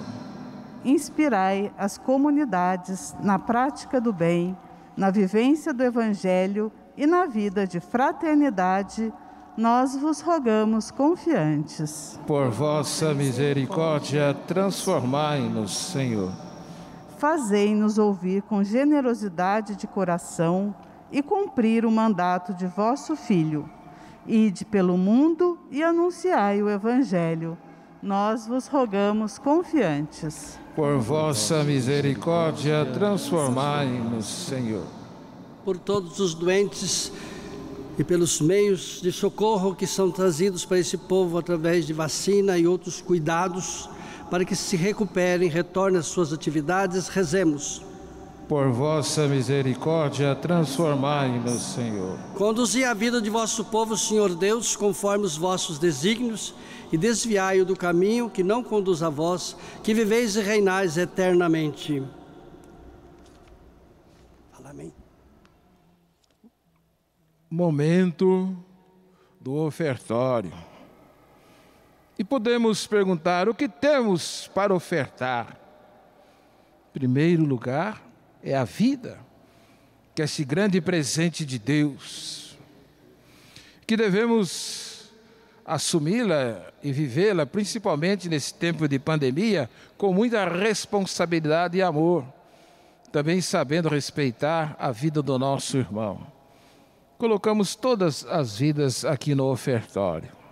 Inspirai 0.85 1.73
as 1.77 1.99
comunidades 1.99 3.17
na 3.21 3.37
prática 3.37 4.01
do 4.01 4.13
bem, 4.13 4.57
na 4.97 5.11
vivência 5.11 5.75
do 5.75 5.83
Evangelho 5.83 6.71
e 6.97 7.05
na 7.05 7.27
vida 7.27 7.67
de 7.67 7.81
fraternidade, 7.81 9.13
nós 9.57 9.97
vos 9.97 10.21
rogamos 10.21 10.93
confiantes. 10.93 12.21
Por 12.29 12.49
vossa 12.51 13.13
misericórdia, 13.13 14.35
transformai-nos, 14.47 15.77
Senhor 15.77 16.44
fazei-nos 17.25 17.97
ouvir 17.97 18.43
com 18.43 18.63
generosidade 18.63 19.77
de 19.77 19.87
coração 19.87 20.75
e 21.11 21.23
cumprir 21.23 21.87
o 21.87 21.91
mandato 21.91 22.53
de 22.53 22.67
vosso 22.67 23.17
Filho. 23.17 23.67
Ide 24.27 24.67
pelo 24.67 24.99
mundo 24.99 25.59
e 25.71 25.83
anunciai 25.83 26.63
o 26.63 26.69
Evangelho. 26.69 27.57
Nós 28.03 28.47
vos 28.47 28.67
rogamos 28.67 29.39
confiantes. 29.39 30.59
Por 30.77 30.99
vossa 30.99 31.65
misericórdia, 31.65 32.85
transformai-nos, 32.93 34.27
Senhor. 34.27 34.85
Por 35.65 35.79
todos 35.79 36.19
os 36.19 36.35
doentes 36.35 37.11
e 37.99 38.05
pelos 38.05 38.39
meios 38.39 39.01
de 39.01 39.11
socorro 39.11 39.75
que 39.75 39.87
são 39.87 40.11
trazidos 40.11 40.67
para 40.67 40.79
esse 40.79 40.99
povo 40.99 41.39
através 41.39 41.87
de 41.87 41.95
vacina 41.95 42.59
e 42.59 42.67
outros 42.67 43.01
cuidados, 43.01 43.89
para 44.31 44.45
que 44.45 44.57
se 44.57 44.77
recuperem, 44.77 45.49
retornem 45.49 46.01
às 46.01 46.07
suas 46.07 46.33
atividades, 46.33 47.09
rezemos. 47.09 47.83
Por 48.49 48.71
vossa 48.71 49.27
misericórdia, 49.27 50.35
transformai-nos, 50.35 51.63
Senhor. 51.63 52.19
Conduzi 52.35 52.85
a 52.85 52.93
vida 52.93 53.21
de 53.21 53.31
vosso 53.31 53.65
povo, 53.65 53.97
Senhor 53.97 54.35
Deus, 54.35 54.77
conforme 54.77 55.25
os 55.25 55.37
vossos 55.37 55.79
desígnios, 55.79 56.55
e 56.93 56.99
desviai-o 56.99 57.65
do 57.65 57.75
caminho 57.75 58.29
que 58.29 58.43
não 58.43 58.63
conduz 58.63 59.03
a 59.03 59.09
vós, 59.09 59.57
que 59.83 59.95
viveis 59.95 60.37
e 60.37 60.43
reinais 60.43 60.99
eternamente. 60.99 62.03
Amém. 64.65 64.93
Momento 67.51 68.55
do 69.41 69.55
ofertório. 69.55 70.53
E 72.19 72.25
podemos 72.25 72.87
perguntar: 72.87 73.49
o 73.49 73.55
que 73.55 73.69
temos 73.69 74.51
para 74.55 74.75
ofertar? 74.75 75.59
Em 76.91 76.99
primeiro 76.99 77.45
lugar, 77.45 78.03
é 78.43 78.55
a 78.55 78.65
vida. 78.65 79.19
que 80.15 80.23
este 80.23 80.45
grande 80.45 80.81
presente 80.81 81.45
de 81.45 81.59
Deus, 81.59 82.57
que 83.85 83.97
devemos 83.97 85.11
assumi-la 85.67 86.73
e 86.83 86.93
vivê-la, 86.93 87.45
principalmente 87.45 88.29
nesse 88.29 88.55
tempo 88.55 88.87
de 88.87 88.99
pandemia, 88.99 89.69
com 89.99 90.13
muita 90.13 90.45
responsabilidade 90.45 91.79
e 91.79 91.83
amor, 91.83 92.25
também 93.11 93.41
sabendo 93.41 93.89
respeitar 93.89 94.77
a 94.79 94.93
vida 94.93 95.21
do 95.21 95.39
nosso 95.39 95.77
irmão. 95.79 96.25
Colocamos 97.19 97.75
todas 97.75 98.25
as 98.27 98.59
vidas 98.59 99.05
aqui 99.05 99.35
no 99.35 99.51
ofertório. 99.51 100.44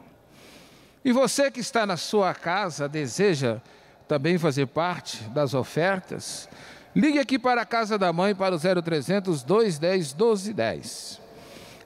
E 1.04 1.10
você 1.10 1.50
que 1.50 1.58
está 1.58 1.84
na 1.84 1.96
sua 1.96 2.32
casa, 2.32 2.88
deseja 2.88 3.60
também 4.06 4.38
fazer 4.38 4.66
parte 4.66 5.22
das 5.30 5.52
ofertas, 5.52 6.48
ligue 6.94 7.18
aqui 7.18 7.40
para 7.40 7.62
a 7.62 7.66
Casa 7.66 7.98
da 7.98 8.12
Mãe 8.12 8.34
para 8.34 8.54
o 8.54 8.58
0300 8.58 9.42
210 9.42 10.14
1210. 10.14 11.20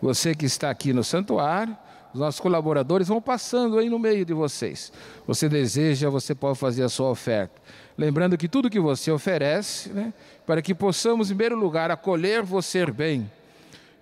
Você 0.02 0.34
que 0.34 0.44
está 0.44 0.68
aqui 0.68 0.92
no 0.92 1.02
santuário, 1.02 1.74
os 2.12 2.20
nossos 2.20 2.40
colaboradores 2.40 3.08
vão 3.08 3.20
passando 3.20 3.78
aí 3.78 3.88
no 3.88 3.98
meio 3.98 4.24
de 4.24 4.34
vocês. 4.34 4.92
Você 5.26 5.48
deseja, 5.48 6.10
você 6.10 6.34
pode 6.34 6.58
fazer 6.58 6.82
a 6.82 6.88
sua 6.88 7.08
oferta. 7.08 7.54
Lembrando 7.96 8.36
que 8.36 8.48
tudo 8.48 8.68
que 8.68 8.80
você 8.80 9.10
oferece, 9.10 9.88
né, 9.88 10.12
para 10.44 10.60
que 10.60 10.74
possamos, 10.74 11.30
em 11.30 11.34
primeiro 11.34 11.56
lugar, 11.56 11.90
acolher 11.90 12.42
você 12.42 12.84
bem 12.84 13.30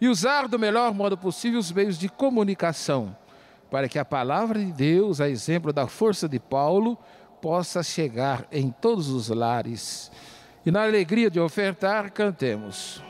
e 0.00 0.08
usar 0.08 0.48
do 0.48 0.58
melhor 0.58 0.92
modo 0.92 1.16
possível 1.16 1.60
os 1.60 1.70
meios 1.70 1.96
de 1.96 2.08
comunicação 2.08 3.16
para 3.74 3.88
que 3.88 3.98
a 3.98 4.04
palavra 4.04 4.60
de 4.60 4.70
Deus, 4.70 5.20
a 5.20 5.28
exemplo 5.28 5.72
da 5.72 5.88
força 5.88 6.28
de 6.28 6.38
Paulo, 6.38 6.96
possa 7.42 7.82
chegar 7.82 8.46
em 8.52 8.70
todos 8.70 9.08
os 9.08 9.30
lares. 9.30 10.12
E 10.64 10.70
na 10.70 10.84
alegria 10.84 11.28
de 11.28 11.40
ofertar, 11.40 12.12
cantemos. 12.12 13.02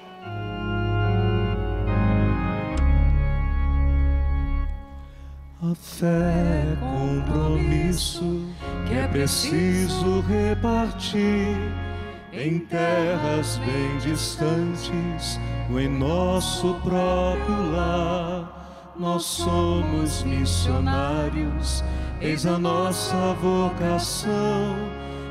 A 5.62 5.74
fé 5.74 6.06
é 6.06 6.76
compromisso 6.80 8.46
que 8.88 8.94
é 8.94 9.06
preciso 9.06 10.20
repartir 10.20 11.58
em 12.32 12.58
terras 12.60 13.58
bem 13.58 13.98
distantes 13.98 15.38
ou 15.70 15.78
em 15.78 15.88
nosso 15.88 16.72
próprio 16.82 17.70
lar 17.70 18.63
nós 18.96 19.24
somos 19.24 20.22
missionários, 20.22 21.82
eis 22.20 22.46
a 22.46 22.56
nossa 22.58 23.34
vocação. 23.40 24.76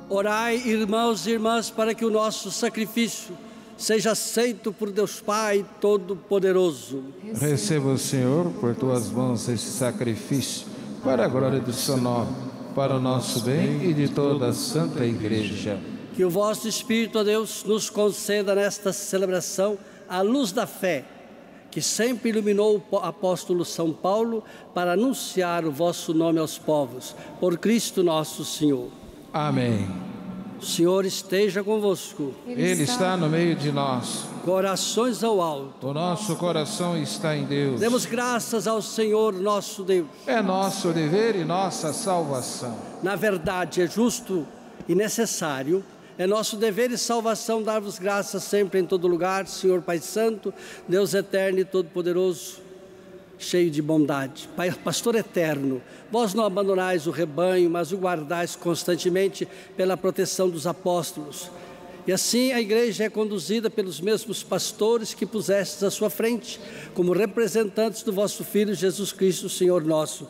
Orai, 0.09 0.55
irmãos 0.65 1.28
e 1.28 1.32
irmãs, 1.32 1.69
para 1.69 1.93
que 1.93 2.05
o 2.05 2.09
nosso 2.09 2.51
sacrifício 2.51 3.36
seja 3.78 4.11
aceito 4.11 4.71
por 4.71 4.91
Deus 4.91 5.19
Pai 5.19 5.65
Todo-Poderoso. 5.82 7.03
Receba 7.34 7.89
o 7.89 7.97
Senhor 7.97 8.51
por 8.59 8.76
tuas 8.76 9.09
mãos 9.09 9.49
esse 9.49 9.71
sacrifício, 9.71 10.67
para 11.03 11.26
a 11.26 11.28
glória 11.28 11.59
do 11.59 11.73
seu 11.73 11.97
nome, 11.97 12.34
para 12.73 12.95
o 12.95 12.99
nosso 12.99 13.41
bem 13.41 13.89
e 13.89 13.93
de 13.93 14.07
toda 14.07 14.47
a 14.47 14.53
Santa 14.53 15.05
Igreja. 15.05 15.80
Que 16.15 16.23
o 16.23 16.30
vosso 16.30 16.67
Espírito, 16.67 17.19
ó 17.19 17.23
Deus, 17.23 17.63
nos 17.65 17.89
conceda 17.89 18.55
nesta 18.55 18.93
celebração 18.93 19.78
a 20.07 20.21
luz 20.21 20.53
da 20.53 20.65
fé, 20.65 21.03
que 21.76 21.82
sempre 21.82 22.30
iluminou 22.30 22.82
o 22.89 22.97
apóstolo 22.99 23.65
São 23.65 23.91
Paulo 23.91 24.41
para 24.73 24.93
anunciar 24.93 25.65
o 25.65 25.71
vosso 25.73 26.13
nome 26.13 26.39
aos 26.39 26.57
povos. 26.57 27.13
Por 27.38 27.57
Cristo 27.57 28.01
nosso 28.01 28.45
Senhor. 28.45 28.88
Amém. 29.34 29.86
O 30.57 30.63
Senhor 30.63 31.03
esteja 31.03 31.65
convosco. 31.65 32.34
Ele 32.47 32.84
está 32.84 33.17
no 33.17 33.28
meio 33.28 33.57
de 33.57 33.73
nós. 33.73 34.23
Corações 34.45 35.21
ao 35.21 35.41
alto. 35.41 35.89
O 35.89 35.93
nosso 35.93 36.38
coração 36.38 36.97
está 36.97 37.36
em 37.36 37.43
Deus. 37.43 37.82
Demos 37.82 38.05
graças 38.05 38.67
ao 38.67 38.82
Senhor 38.82 39.34
nosso 39.34 39.84
Deus. 39.84 40.07
É 40.26 40.41
nosso 40.41 40.93
dever 40.93 41.36
e 41.36 41.43
nossa 41.43 41.91
salvação. 41.91 42.73
Na 43.03 43.17
verdade, 43.17 43.82
é 43.82 43.88
justo 43.88 44.47
e 44.88 44.95
necessário 44.95 45.84
é 46.18 46.26
nosso 46.26 46.55
dever 46.55 46.91
e 46.91 46.97
salvação 46.97 47.61
dar-vos 47.61 47.99
graças 47.99 48.43
sempre 48.43 48.80
em 48.80 48.86
todo 48.86 49.07
lugar, 49.07 49.47
Senhor 49.47 49.82
Pai 49.82 49.99
Santo, 49.99 50.53
Deus 50.88 51.13
eterno 51.13 51.59
e 51.59 51.66
todo-poderoso, 51.66 52.59
cheio 53.38 53.70
de 53.70 53.82
bondade. 53.82 54.49
Pai, 54.55 54.72
pastor 54.72 55.16
eterno, 55.16 55.82
vós 56.09 56.34
não 56.34 56.45
abandonais 56.45 57.05
o 57.05 57.11
rebanho, 57.11 57.70
mas 57.70 57.91
o 57.91 57.97
guardais 57.97 58.55
constantemente 58.55 59.47
pela 59.76 59.97
proteção 59.97 60.49
dos 60.49 60.66
apóstolos. 60.66 61.51
E 62.07 62.13
assim 62.13 62.51
a 62.51 62.61
igreja 62.61 63.05
é 63.05 63.09
conduzida 63.09 63.70
pelos 63.70 63.99
mesmos 63.99 64.43
pastores 64.43 65.13
que 65.13 65.26
pusestes 65.26 65.84
à 65.84 65.89
sua 65.89 66.09
frente, 66.09 66.59
como 66.93 67.11
representantes 67.13 68.03
do 68.03 68.13
vosso 68.13 68.43
Filho 68.43 68.76
Jesus 68.76 69.11
Cristo, 69.11 69.49
Senhor 69.49 69.84
nosso. 69.84 70.30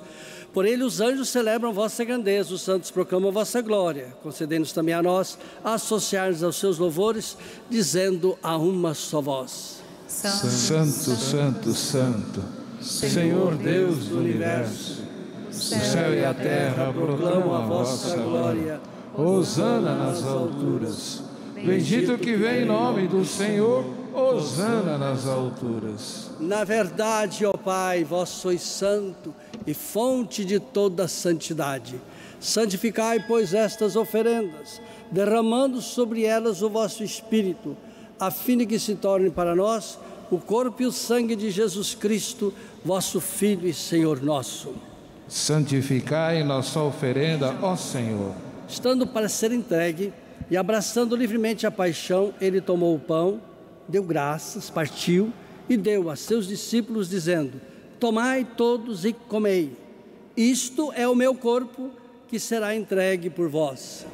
Por 0.55 0.65
ele 0.65 0.85
os 0.85 1.01
anjos 1.01 1.27
celebram 1.27 1.73
vossa 1.73 2.05
grandeza, 2.05 2.53
os 2.53 2.61
santos 2.61 2.89
proclamam 2.89 3.29
vossa 3.29 3.61
glória. 3.61 4.15
Concedendo-nos 4.23 4.71
também 4.71 4.95
a 4.95 5.03
nós 5.03 5.37
associar-nos 5.61 6.41
aos 6.41 6.55
seus 6.55 6.77
louvores, 6.77 7.37
dizendo 7.69 8.39
a 8.41 8.55
uma 8.55 8.93
só 8.93 9.19
voz: 9.19 9.81
Santo, 10.07 10.47
Santo, 10.47 11.15
Santo, 11.17 11.73
Santo, 11.73 12.43
Senhor 12.79 13.57
Deus 13.57 14.05
do 14.05 14.19
universo. 14.19 15.03
O 15.49 15.53
céu 15.53 16.13
e 16.13 16.23
a 16.23 16.33
terra 16.33 16.93
proclamam 16.93 17.53
a 17.53 17.65
vossa 17.65 18.15
glória. 18.15 18.79
Hosana 19.13 19.93
nas 19.93 20.23
alturas. 20.23 21.21
Bendito 21.53 22.17
que 22.17 22.33
vem 22.33 22.61
em 22.61 22.65
nome 22.65 23.09
do 23.09 23.25
Senhor. 23.25 23.83
Hosana 24.13 24.97
nas 24.97 25.27
alturas. 25.27 26.31
Na 26.39 26.63
verdade, 26.63 27.45
ó 27.45 27.51
Pai, 27.51 28.05
vós 28.05 28.29
sois 28.29 28.61
santo 28.61 29.35
e 29.65 29.73
fonte 29.73 30.45
de 30.45 30.59
toda 30.59 31.07
santidade. 31.07 31.95
Santificai, 32.39 33.25
pois, 33.27 33.53
estas 33.53 33.95
oferendas, 33.95 34.81
derramando 35.11 35.81
sobre 35.81 36.23
elas 36.23 36.61
o 36.61 36.69
vosso 36.69 37.03
Espírito, 37.03 37.75
a 38.19 38.29
fim 38.29 38.57
de 38.57 38.65
que 38.65 38.79
se 38.79 38.95
tornem 38.95 39.31
para 39.31 39.55
nós 39.55 39.97
o 40.29 40.37
corpo 40.37 40.81
e 40.81 40.85
o 40.85 40.91
sangue 40.91 41.35
de 41.35 41.49
Jesus 41.51 41.95
Cristo, 41.95 42.53
vosso 42.83 43.19
Filho 43.19 43.67
e 43.67 43.73
Senhor 43.73 44.21
nosso. 44.21 44.73
Santificai 45.27 46.43
nossa 46.43 46.81
oferenda, 46.81 47.55
ó 47.61 47.75
Senhor. 47.75 48.33
Estando 48.67 49.07
para 49.07 49.29
ser 49.29 49.51
entregue 49.51 50.13
e 50.49 50.57
abraçando 50.57 51.15
livremente 51.15 51.65
a 51.65 51.71
paixão, 51.71 52.33
ele 52.39 52.61
tomou 52.61 52.95
o 52.95 52.99
pão, 52.99 53.41
deu 53.87 54.03
graças, 54.03 54.69
partiu 54.69 55.31
e 55.67 55.75
deu 55.75 56.09
a 56.09 56.15
seus 56.15 56.47
discípulos, 56.47 57.09
dizendo: 57.09 57.59
Tomai 58.05 58.45
todos 58.45 59.03
e 59.03 59.13
comei. 59.13 59.75
Isto 60.37 60.93
é 60.93 61.07
o 61.07 61.15
meu 61.15 61.33
corpo 61.33 61.89
que 62.27 62.39
será 62.39 62.75
entregue 62.75 63.31
por 63.31 63.49
vós. 63.49 64.05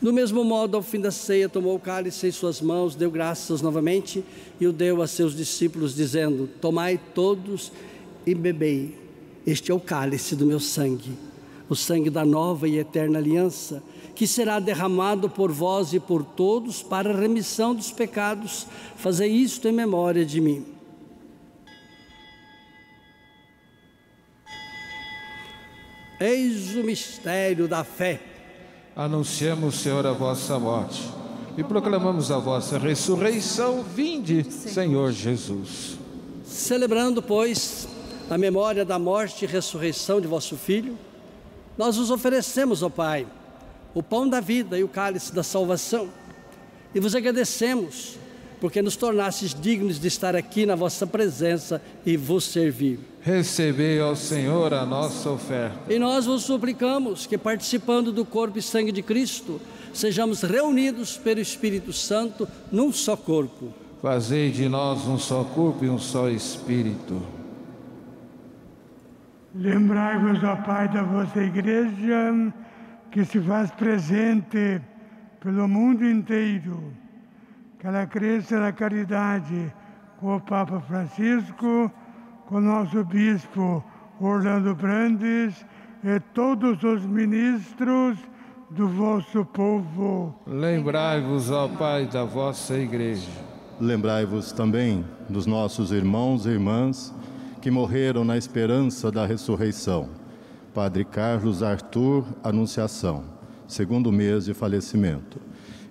Do 0.00 0.14
mesmo 0.14 0.42
modo, 0.42 0.78
ao 0.78 0.82
fim 0.82 0.98
da 0.98 1.10
ceia, 1.10 1.46
tomou 1.46 1.76
o 1.76 1.78
cálice 1.78 2.26
em 2.26 2.32
suas 2.32 2.62
mãos, 2.62 2.94
deu 2.94 3.10
graças 3.10 3.60
novamente 3.60 4.24
e 4.58 4.66
o 4.66 4.72
deu 4.72 5.02
a 5.02 5.06
seus 5.06 5.36
discípulos, 5.36 5.94
dizendo: 5.94 6.48
Tomai 6.58 6.98
todos 7.14 7.70
e 8.24 8.34
bebei. 8.34 8.96
Este 9.46 9.70
é 9.70 9.74
o 9.74 9.78
cálice 9.78 10.34
do 10.34 10.46
meu 10.46 10.58
sangue, 10.58 11.12
o 11.68 11.74
sangue 11.74 12.10
da 12.10 12.24
nova 12.24 12.68
e 12.68 12.78
eterna 12.78 13.18
aliança, 13.18 13.82
que 14.14 14.26
será 14.26 14.60
derramado 14.60 15.28
por 15.28 15.50
vós 15.50 15.92
e 15.92 16.00
por 16.00 16.24
todos 16.24 16.82
para 16.82 17.10
a 17.12 17.20
remissão 17.20 17.74
dos 17.74 17.90
pecados. 17.90 18.66
Fazei 18.96 19.30
isto 19.30 19.66
em 19.66 19.72
memória 19.72 20.24
de 20.24 20.40
mim. 20.40 20.64
Eis 26.20 26.74
o 26.76 26.84
mistério 26.84 27.66
da 27.66 27.82
fé. 27.82 28.20
Anunciamos, 28.94 29.80
Senhor, 29.80 30.06
a 30.06 30.12
vossa 30.12 30.58
morte 30.58 31.02
e 31.56 31.62
proclamamos 31.62 32.30
a 32.30 32.38
vossa 32.38 32.78
ressurreição. 32.78 33.82
Vinde, 33.82 34.44
Senhor 34.50 35.12
Jesus. 35.12 35.98
Celebrando, 36.44 37.20
pois, 37.20 37.88
a 38.30 38.38
memória 38.38 38.84
da 38.84 38.98
morte 38.98 39.44
e 39.44 39.48
ressurreição 39.48 40.20
de 40.20 40.26
vosso 40.26 40.56
Filho, 40.56 40.96
nós 41.76 41.96
vos 41.96 42.10
oferecemos, 42.10 42.82
ó 42.82 42.88
Pai, 42.88 43.26
o 43.92 44.02
pão 44.02 44.28
da 44.28 44.40
vida 44.40 44.78
e 44.78 44.84
o 44.84 44.88
cálice 44.88 45.34
da 45.34 45.42
salvação, 45.42 46.08
e 46.94 47.00
vos 47.00 47.14
agradecemos 47.14 48.18
porque 48.64 48.80
nos 48.80 48.96
tornastes 48.96 49.54
dignos 49.54 50.00
de 50.00 50.08
estar 50.08 50.34
aqui 50.34 50.64
na 50.64 50.74
vossa 50.74 51.06
presença 51.06 51.82
e 52.06 52.16
vos 52.16 52.44
servir. 52.44 52.98
Recebei 53.20 54.00
ao 54.00 54.16
Senhor 54.16 54.72
a 54.72 54.86
nossa 54.86 55.28
oferta. 55.28 55.92
E 55.92 55.98
nós 55.98 56.24
vos 56.24 56.44
suplicamos 56.44 57.26
que, 57.26 57.36
participando 57.36 58.10
do 58.10 58.24
corpo 58.24 58.58
e 58.58 58.62
sangue 58.62 58.90
de 58.90 59.02
Cristo, 59.02 59.60
sejamos 59.92 60.40
reunidos 60.40 61.18
pelo 61.18 61.40
Espírito 61.40 61.92
Santo 61.92 62.48
num 62.72 62.90
só 62.90 63.16
corpo. 63.16 63.68
Fazei 64.00 64.50
de 64.50 64.66
nós 64.66 65.06
um 65.06 65.18
só 65.18 65.44
corpo 65.44 65.84
e 65.84 65.90
um 65.90 65.98
só 65.98 66.30
espírito. 66.30 67.20
Lembrai-vos, 69.54 70.42
ó 70.42 70.56
Pai, 70.56 70.88
da 70.88 71.02
vossa 71.02 71.40
igreja, 71.40 72.52
que 73.10 73.24
se 73.24 73.40
faz 73.40 73.70
presente 73.70 74.80
pelo 75.40 75.68
mundo 75.68 76.04
inteiro 76.04 76.92
que 77.84 77.88
ela 77.88 78.06
cresça 78.06 78.58
na 78.58 78.72
caridade 78.72 79.70
com 80.18 80.36
o 80.36 80.40
Papa 80.40 80.80
Francisco, 80.80 81.92
com 82.46 82.56
o 82.56 82.60
nosso 82.60 83.04
Bispo 83.04 83.84
Orlando 84.18 84.74
Brandes 84.74 85.66
e 86.02 86.18
todos 86.32 86.82
os 86.82 87.04
ministros 87.04 88.16
do 88.70 88.88
vosso 88.88 89.44
povo. 89.44 90.34
Lembrai-vos, 90.46 91.50
ó 91.50 91.68
Pai, 91.68 92.06
da 92.06 92.24
vossa 92.24 92.74
igreja. 92.74 93.30
Lembrai-vos 93.78 94.50
também 94.50 95.04
dos 95.28 95.44
nossos 95.44 95.92
irmãos 95.92 96.46
e 96.46 96.48
irmãs 96.48 97.14
que 97.64 97.70
morreram 97.70 98.26
na 98.26 98.36
esperança 98.36 99.10
da 99.10 99.24
ressurreição. 99.24 100.10
Padre 100.74 101.02
Carlos 101.02 101.62
Arthur 101.62 102.22
Anunciação, 102.42 103.24
segundo 103.66 104.12
mês 104.12 104.44
de 104.44 104.52
falecimento 104.52 105.40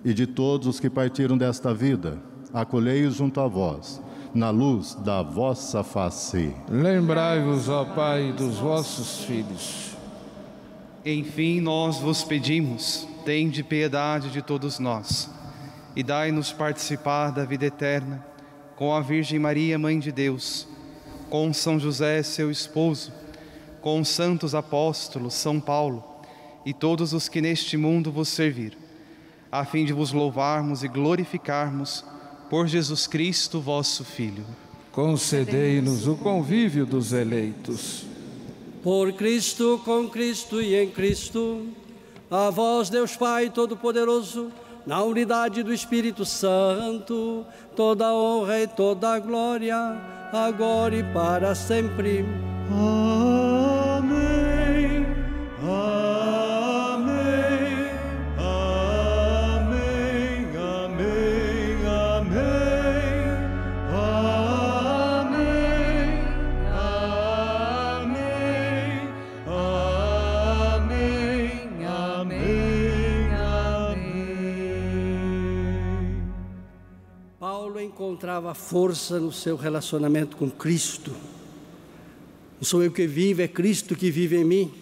e 0.04 0.14
de 0.14 0.24
todos 0.24 0.68
os 0.68 0.78
que 0.78 0.88
partiram 0.88 1.36
desta 1.36 1.74
vida, 1.74 2.16
acolhei-os 2.52 3.16
junto 3.16 3.40
a 3.40 3.48
vós, 3.48 4.00
na 4.32 4.50
luz 4.50 4.94
da 4.94 5.20
vossa 5.20 5.82
face. 5.82 6.54
Lembrai-vos, 6.68 7.68
ó 7.68 7.84
Pai, 7.84 8.32
dos 8.32 8.58
vossos 8.58 9.24
filhos. 9.24 9.96
Enfim, 11.04 11.60
nós 11.60 11.98
vos 11.98 12.22
pedimos, 12.22 13.04
tende 13.24 13.64
piedade 13.64 14.30
de 14.30 14.42
todos 14.42 14.78
nós, 14.78 15.28
e 15.96 16.04
dai-nos 16.04 16.52
participar 16.52 17.32
da 17.32 17.44
vida 17.44 17.66
eterna, 17.66 18.24
com 18.76 18.94
a 18.94 19.00
Virgem 19.00 19.40
Maria, 19.40 19.76
Mãe 19.76 19.98
de 19.98 20.12
Deus, 20.12 20.72
com 21.34 21.52
São 21.52 21.80
José, 21.80 22.22
seu 22.22 22.48
esposo, 22.48 23.12
com 23.80 24.00
os 24.00 24.08
santos 24.08 24.54
apóstolos, 24.54 25.34
São 25.34 25.58
Paulo, 25.58 26.04
e 26.64 26.72
todos 26.72 27.12
os 27.12 27.28
que 27.28 27.40
neste 27.40 27.76
mundo 27.76 28.12
vos 28.12 28.28
serviram 28.28 28.78
a 29.50 29.64
fim 29.64 29.84
de 29.84 29.92
vos 29.92 30.12
louvarmos 30.12 30.84
e 30.84 30.88
glorificarmos 30.88 32.04
por 32.48 32.68
Jesus 32.68 33.08
Cristo, 33.08 33.60
vosso 33.60 34.04
Filho. 34.04 34.46
Concedei-nos 34.92 36.06
o 36.06 36.14
convívio 36.14 36.86
dos 36.86 37.12
eleitos. 37.12 38.06
Por 38.80 39.12
Cristo, 39.14 39.82
com 39.84 40.08
Cristo 40.08 40.62
e 40.62 40.76
em 40.76 40.88
Cristo, 40.88 41.66
a 42.30 42.48
vós, 42.50 42.88
Deus 42.88 43.16
Pai 43.16 43.50
Todo-Poderoso, 43.50 44.52
na 44.86 45.02
unidade 45.02 45.64
do 45.64 45.74
Espírito 45.74 46.24
Santo, 46.24 47.44
toda 47.74 48.14
honra 48.14 48.60
e 48.60 48.68
toda 48.68 49.18
glória, 49.18 50.13
agora 50.34 50.96
e 50.96 51.02
para 51.02 51.54
sempre. 51.54 52.24
Amém. 52.70 53.03
Força 78.54 79.18
no 79.18 79.32
seu 79.32 79.56
relacionamento 79.56 80.36
com 80.36 80.50
Cristo. 80.50 81.10
Não 82.56 82.64
sou 82.64 82.82
eu 82.82 82.90
que 82.90 83.06
vivo, 83.06 83.42
é 83.42 83.48
Cristo 83.48 83.94
que 83.94 84.10
vive 84.10 84.36
em 84.36 84.44
mim. 84.44 84.72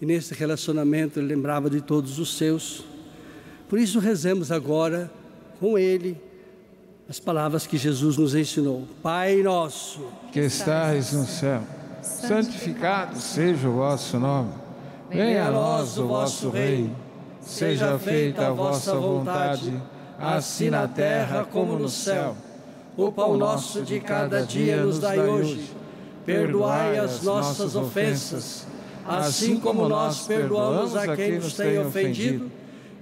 E 0.00 0.06
nesse 0.06 0.34
relacionamento 0.34 1.18
ele 1.18 1.26
lembrava 1.26 1.70
de 1.70 1.80
todos 1.80 2.18
os 2.18 2.36
seus. 2.36 2.84
Por 3.68 3.78
isso 3.78 3.98
rezemos 3.98 4.52
agora 4.52 5.10
com 5.58 5.78
ele 5.78 6.20
as 7.08 7.18
palavras 7.18 7.66
que 7.66 7.78
Jesus 7.78 8.16
nos 8.16 8.34
ensinou. 8.34 8.86
Pai 9.02 9.42
nosso, 9.42 10.00
que 10.32 10.40
estais 10.40 11.12
no 11.12 11.24
céu, 11.24 11.62
santificado 12.02 13.18
seja 13.18 13.68
o 13.68 13.72
vosso 13.72 14.18
nome. 14.18 14.52
Venha 15.08 15.46
a 15.46 15.50
nós 15.50 15.98
o 15.98 16.06
vosso 16.06 16.50
reino. 16.50 16.94
Seja 17.40 17.96
feita 17.98 18.48
a 18.48 18.50
vossa 18.50 18.94
vontade 18.96 19.72
assim 20.18 20.68
na 20.68 20.88
terra 20.88 21.44
como 21.44 21.78
no 21.78 21.88
céu. 21.88 22.36
O 22.96 23.12
pão 23.12 23.36
nosso 23.36 23.82
de 23.82 24.00
cada 24.00 24.40
dia 24.42 24.82
nos 24.82 24.98
dai 24.98 25.18
hoje. 25.18 25.70
Perdoai 26.24 26.98
as 26.98 27.22
nossas 27.22 27.76
ofensas, 27.76 28.66
assim 29.06 29.60
como 29.60 29.86
nós 29.86 30.26
perdoamos 30.26 30.96
a 30.96 31.14
quem 31.14 31.38
nos 31.38 31.54
tem 31.54 31.78
ofendido. 31.78 32.50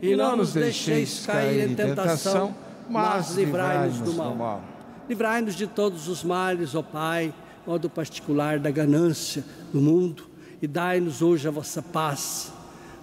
E 0.03 0.17
não 0.17 0.37
nos 0.37 0.53
deixeis 0.53 1.25
cair 1.25 1.71
em 1.71 1.75
tentação, 1.75 2.55
mas 2.91 3.37
livrai-nos 3.37 4.01
do 4.01 4.13
mal. 4.13 4.63
Livrai-nos 5.09 5.55
de 5.55 5.67
todos 5.67 6.09
os 6.09 6.25
males, 6.25 6.75
ó 6.75 6.83
Pai, 6.83 7.33
modo 7.67 7.89
particular 7.89 8.59
da 8.59 8.71
ganância 8.71 9.45
do 9.73 9.81
mundo, 9.81 10.25
e 10.61 10.67
dai-nos 10.67 11.23
hoje 11.23 11.47
a 11.47 11.51
vossa 11.51 11.81
paz 11.81 12.53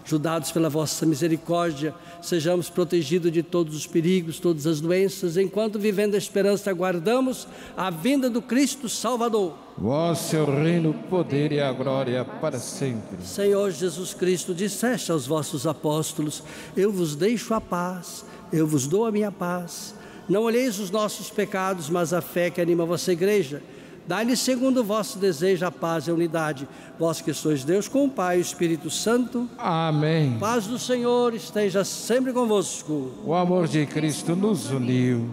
ajudados 0.06 0.52
pela 0.52 0.70
vossa 0.70 1.06
misericórdia, 1.06 1.93
sejamos 2.22 2.70
protegidos 2.70 3.32
de 3.32 3.43
todos 3.43 3.76
os 3.76 3.88
perigos, 3.88 4.39
todas 4.39 4.68
as 4.68 4.82
doenças, 4.82 5.38
enquanto 5.38 5.80
vivendo 5.80 6.16
a 6.16 6.18
esperança 6.18 6.70
aguardamos 6.70 7.47
a 7.76 7.89
vinda 7.89 8.30
do 8.30 8.41
Cristo 8.41 8.89
Salvador. 8.89 9.56
Vosso 9.78 10.36
é 10.36 10.41
o 10.41 10.45
reino, 10.45 10.91
o 10.91 10.93
poder 10.93 11.52
e 11.52 11.60
a 11.60 11.72
glória 11.72 12.24
para 12.26 12.60
sempre. 12.60 13.24
Senhor 13.24 13.72
Jesus 13.72 14.14
Cristo, 14.14 14.54
disseste 14.54 15.12
aos 15.12 15.26
vossos 15.26 15.66
apóstolos: 15.66 16.43
Eu 16.76 16.91
vos 16.91 17.16
deixo 17.16 17.54
a 17.54 17.62
paz, 17.62 18.26
eu 18.52 18.68
vos 18.68 18.88
dou 18.88 19.06
a 19.06 19.12
minha 19.12 19.32
paz. 19.32 19.95
Não 20.30 20.43
olheis 20.43 20.80
os 20.80 20.91
nossos 20.91 21.30
pecados, 21.30 21.89
mas 21.89 22.14
a 22.14 22.22
fé 22.22 22.49
que 22.49 22.62
anima 22.62 22.84
a 22.84 22.86
vossa 22.86 23.12
igreja. 23.12 23.62
Dai-lhe 24.08 24.36
segundo 24.36 24.82
o 24.82 24.84
vosso 24.84 25.20
desejo 25.20 25.66
a 25.66 25.72
paz 25.72 26.08
e 26.08 26.12
a 26.12 26.14
unidade. 26.14 26.68
Vós 26.99 27.22
que 27.22 27.34
sois 27.34 27.64
Deus 27.64 27.88
com 27.88 28.06
o 28.06 28.10
Pai 28.10 28.38
e 28.38 28.39
o 28.39 28.41
Espírito 28.41 28.89
Santo. 28.89 29.49
Amém. 29.58 30.38
Paz 30.39 30.68
do 30.68 30.78
Senhor 30.80 31.34
esteja 31.34 31.84
sempre 31.84 32.34
convosco. 32.34 33.12
O 33.24 33.34
amor 33.34 33.68
de 33.68 33.86
Cristo 33.86 34.36
nos 34.36 34.72
uniu. 34.72 35.30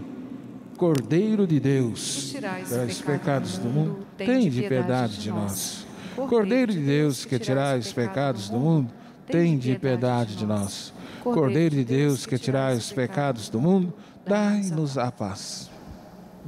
Cordeiro 0.77 1.45
de 1.45 1.59
Deus, 1.59 2.31
tirais 2.31 2.71
os 2.71 3.01
pecados 3.01 3.59
do 3.59 3.69
mundo, 3.69 4.07
tem 4.17 4.49
de 4.49 4.63
piedade 4.63 5.19
de 5.19 5.29
nós. 5.29 5.85
Cordeiro 6.29 6.73
de 6.73 6.79
Deus, 6.79 7.25
que 7.25 7.37
tirais 7.37 7.87
os 7.87 7.93
pecados 7.93 8.49
do 8.49 8.59
mundo, 8.59 8.93
tem 9.27 9.59
de 9.59 9.77
piedade 9.77 10.37
de 10.37 10.47
nós. 10.47 10.93
Cordeiro 11.23 11.75
de 11.75 11.85
Deus, 11.85 12.27
que 12.27 12.39
tirais 12.39 12.79
os 12.79 12.93
pecados 12.93 13.49
do 13.49 13.61
mundo, 13.61 13.93
dai-nos 14.25 14.97
a 14.97 15.11
paz. 15.11 15.68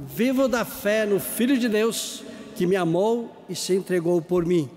Vivo 0.07 0.47
da 0.47 0.65
fé 0.65 1.05
no 1.05 1.19
Filho 1.19 1.57
de 1.59 1.69
Deus 1.69 2.23
que 2.55 2.65
me 2.65 2.75
amou 2.75 3.31
e 3.47 3.55
se 3.55 3.75
entregou 3.75 4.19
por 4.19 4.45
mim. 4.45 4.67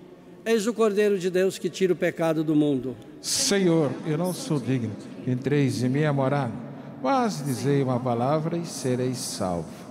Eis 0.45 0.67
o 0.67 0.75
Cordeiro 0.75 1.19
de 1.19 1.31
Deus 1.31 1.57
que 1.57 1.71
tira 1.71 1.95
o 1.95 1.97
pecado 1.97 2.45
do 2.45 2.55
mundo. 2.55 2.95
Senhor, 3.23 3.91
eu 4.07 4.19
não 4.19 4.35
sou 4.35 4.61
digno 4.61 4.93
que 5.25 5.31
entreis 5.31 5.83
em 5.83 5.89
minha 5.89 6.13
morada, 6.13 6.53
mas 7.03 7.43
dizei 7.43 7.83
uma 7.83 7.99
palavra 7.99 8.59
e 8.59 8.67
sereis 8.67 9.17
salvo. 9.17 9.84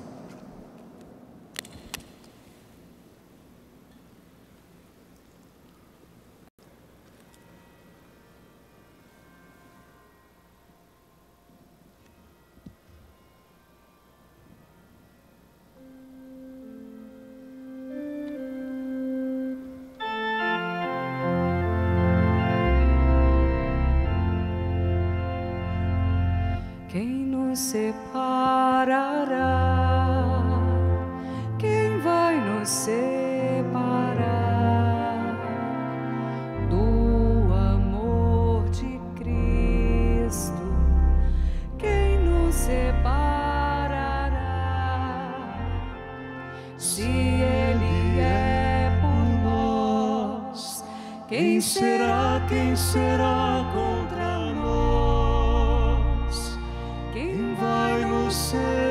Vai 58.34 58.83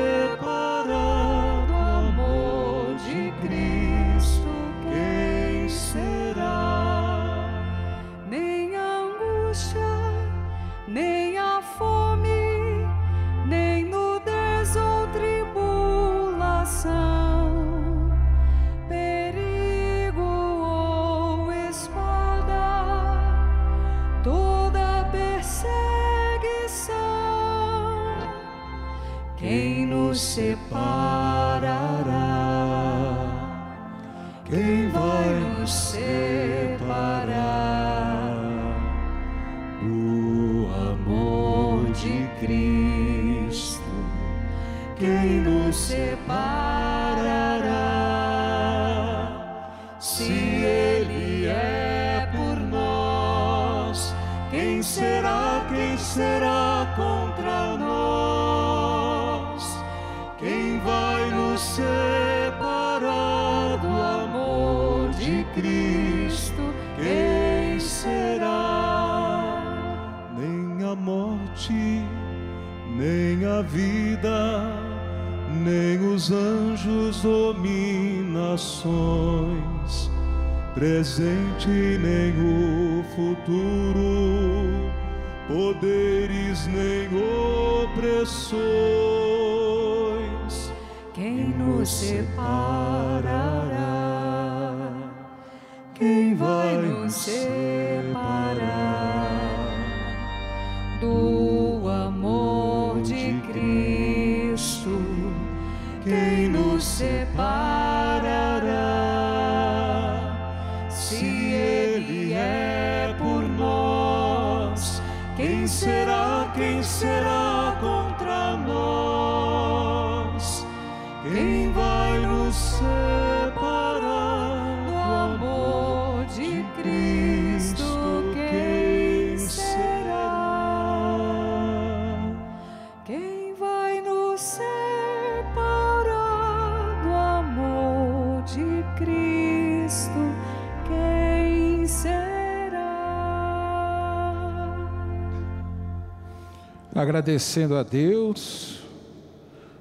Agradecendo 147.23 147.77
a 147.77 147.83
Deus 147.83 148.79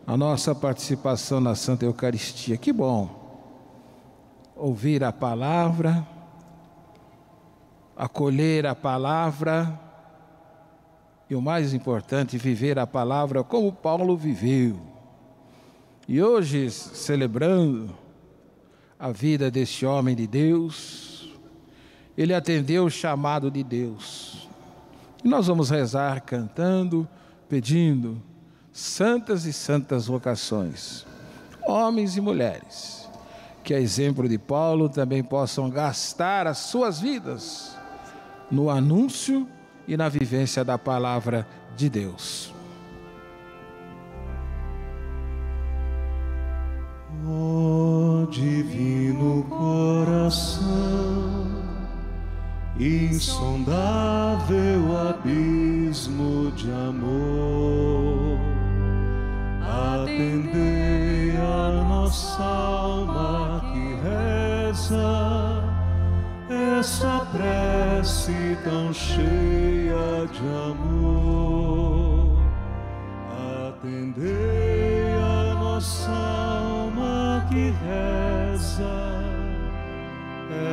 a 0.07 0.17
nossa 0.17 0.55
participação 0.55 1.41
na 1.41 1.57
Santa 1.57 1.85
Eucaristia. 1.85 2.57
Que 2.57 2.73
bom 2.73 3.11
ouvir 4.55 5.03
a 5.03 5.11
palavra, 5.11 6.07
acolher 7.97 8.65
a 8.65 8.77
palavra 8.77 9.77
e 11.29 11.35
o 11.35 11.43
mais 11.43 11.75
importante, 11.75 12.39
viver 12.39 12.79
a 12.79 12.87
palavra 12.87 13.43
como 13.43 13.73
Paulo 13.73 14.17
viveu. 14.17 14.79
E 16.07 16.23
hoje, 16.23 16.71
celebrando 16.71 17.93
a 18.97 19.11
vida 19.11 19.51
deste 19.51 19.85
homem 19.85 20.15
de 20.15 20.29
Deus, 20.29 21.29
ele 22.17 22.35
atendeu 22.35 22.85
o 22.85 22.91
chamado 22.91 23.51
de 23.51 23.65
Deus. 23.65 24.49
E 25.25 25.29
nós 25.29 25.49
vamos 25.49 25.71
rezar 25.71 26.21
cantando, 26.21 27.09
pedindo 27.53 28.17
santas 28.73 29.45
e 29.45 29.53
santas 29.53 30.07
vocações, 30.07 31.05
homens 31.67 32.17
e 32.17 32.21
mulheres, 32.23 33.07
que 33.63 33.75
a 33.75 33.79
exemplo 33.79 34.27
de 34.27 34.39
Paulo 34.39 34.89
também 34.89 35.23
possam 35.23 35.69
gastar 35.69 36.47
as 36.47 36.57
suas 36.57 36.99
vidas 36.99 37.77
no 38.51 38.71
anúncio 38.71 39.47
e 39.87 39.99
na 39.99 40.09
vivência 40.09 40.65
da 40.65 40.79
palavra 40.79 41.47
de 41.77 41.91
Deus. 41.91 42.55
Ó 47.29 48.25
divino 48.31 49.45
coração, 49.51 50.63
insondável 52.79 53.71
abismo 55.09 56.51
de 56.53 56.71
amor, 56.71 58.39
atendei 59.63 61.37
a 61.37 61.85
nossa 61.89 62.43
alma 62.43 63.63
que 63.73 63.95
reza 64.03 65.63
essa 66.79 67.27
prece 67.33 68.57
tão 68.65 68.93
cheia 68.93 70.27
de 70.33 70.47
amor. 70.71 72.37
Atendei 73.69 75.15
a 75.15 75.55
nossa 75.55 76.11
alma 76.11 77.47
que 77.49 77.73
reza 77.85 79.12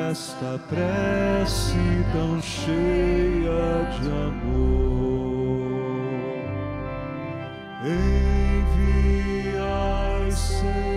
esta 0.09 0.59
prece 0.67 2.05
tão 2.13 2.41
cheia 2.41 3.85
de 3.99 4.09
amor. 4.09 5.69
Enviai, 9.45 10.31
Senhor. 10.31 10.88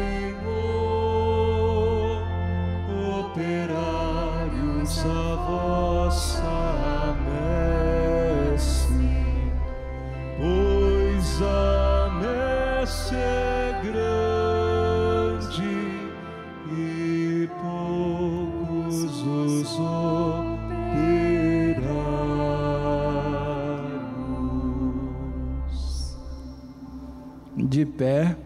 De 27.72 27.86
pé, 27.86 28.36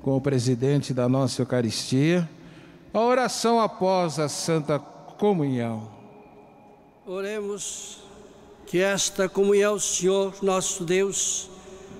com 0.00 0.16
o 0.16 0.20
presidente 0.20 0.94
da 0.94 1.06
nossa 1.06 1.42
Eucaristia, 1.42 2.26
a 2.90 3.00
oração 3.00 3.60
após 3.60 4.18
a 4.18 4.30
Santa 4.30 4.78
Comunhão. 4.78 5.90
Oremos 7.06 7.98
que 8.64 8.78
esta 8.80 9.28
comunhão, 9.28 9.78
Senhor 9.78 10.32
nosso 10.40 10.84
Deus, 10.84 11.50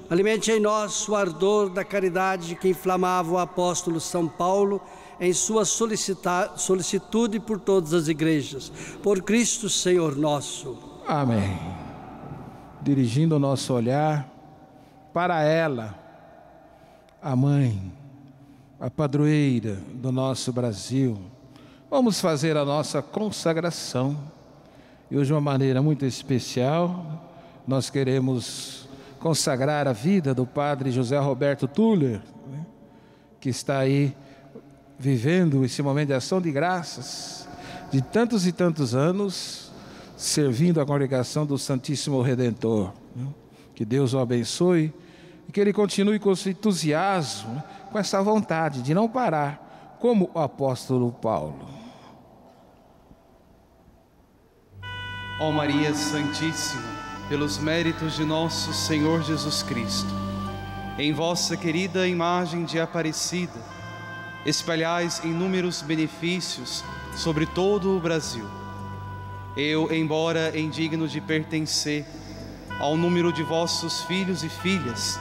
alimente 0.09 0.51
em 0.51 0.59
nós 0.59 1.07
o 1.11 1.15
ardor 1.15 1.69
da 1.69 1.85
caridade 1.85 2.55
que 2.55 2.71
inflamava 2.71 3.33
o 3.33 3.39
apóstolo 3.39 4.01
São 4.01 4.27
Paulo 4.27 4.81
em 5.21 5.35
sua 5.35 5.67
solicitude 5.67 7.39
por 7.39 7.61
todas 7.61 7.93
as 7.93 8.09
igrejas. 8.09 8.73
Por 9.03 9.21
Cristo, 9.21 9.69
Senhor 9.69 10.17
nosso. 10.17 10.79
Amém. 11.07 11.55
Dirigindo 12.81 13.37
o 13.37 13.39
nosso 13.39 13.75
olhar 13.75 14.27
para 15.13 15.43
ela, 15.43 16.01
a 17.23 17.37
mãe, 17.37 17.93
a 18.81 18.91
padroeira 18.91 19.79
do 19.95 20.11
nosso 20.11 20.53
Brasil, 20.53 21.17
vamos 21.89 22.21
fazer 22.21 22.57
a 22.57 22.65
nossa 22.65 23.01
consagração. 23.01 24.19
E 25.09 25.17
hoje, 25.17 25.29
de 25.29 25.33
uma 25.33 25.41
maneira 25.41 25.81
muito 25.81 26.05
especial, 26.05 27.31
nós 27.67 27.89
queremos 27.89 28.89
consagrar 29.21 29.87
a 29.87 29.93
vida 29.93 30.35
do 30.35 30.45
padre 30.45 30.91
José 30.91 31.19
Roberto 31.19 31.69
Tuller, 31.69 32.21
né, 32.51 32.67
que 33.41 33.51
está 33.51 33.79
aí 33.79 34.17
vivendo 34.99 35.65
esse 35.65 35.81
momento 35.81 36.09
de 36.09 36.15
ação 36.15 36.41
de 36.41 36.51
graças 36.51 37.49
de 37.93 38.01
tantos 38.01 38.47
e 38.47 38.53
tantos 38.53 38.95
anos, 38.95 39.71
servindo 40.17 40.81
a 40.81 40.87
congregação 40.87 41.45
do 41.45 41.59
Santíssimo 41.59 42.23
Redentor. 42.23 42.91
né. 43.15 43.27
Que 43.75 43.85
Deus 43.85 44.15
o 44.15 44.19
abençoe 44.19 44.93
que 45.53 45.61
ele 45.61 45.73
continue 45.73 46.19
com 46.19 46.33
esse 46.33 46.51
entusiasmo, 46.51 47.55
né, 47.55 47.65
com 47.91 47.99
essa 47.99 48.23
vontade 48.23 48.81
de 48.83 48.95
não 48.95 49.09
parar, 49.09 49.97
como 50.01 50.31
o 50.35 50.39
apóstolo 50.39 51.13
Paulo. 51.13 51.69
Ó 55.39 55.51
Maria 55.53 55.95
Santíssima, 55.95 56.83
pelos 57.29 57.59
méritos 57.59 58.17
de 58.17 58.25
nosso 58.25 58.73
Senhor 58.73 59.23
Jesus 59.23 59.63
Cristo, 59.63 60.11
em 60.99 61.13
vossa 61.13 61.57
querida 61.57 62.09
imagem 62.09 62.65
de 62.65 62.81
Aparecida, 62.81 63.61
espalhais 64.47 65.23
inúmeros 65.25 65.83
benefícios 65.83 66.83
sobre 67.15 67.45
todo 67.45 67.97
o 67.97 68.01
Brasil. 68.01 68.49
Eu, 69.57 69.93
embora 69.93 70.59
indigno 70.59 71.07
de 71.07 71.21
pertencer 71.21 72.07
ao 72.79 72.97
número 72.97 73.33
de 73.33 73.43
vossos 73.43 74.03
filhos 74.03 74.43
e 74.43 74.49
filhas, 74.49 75.21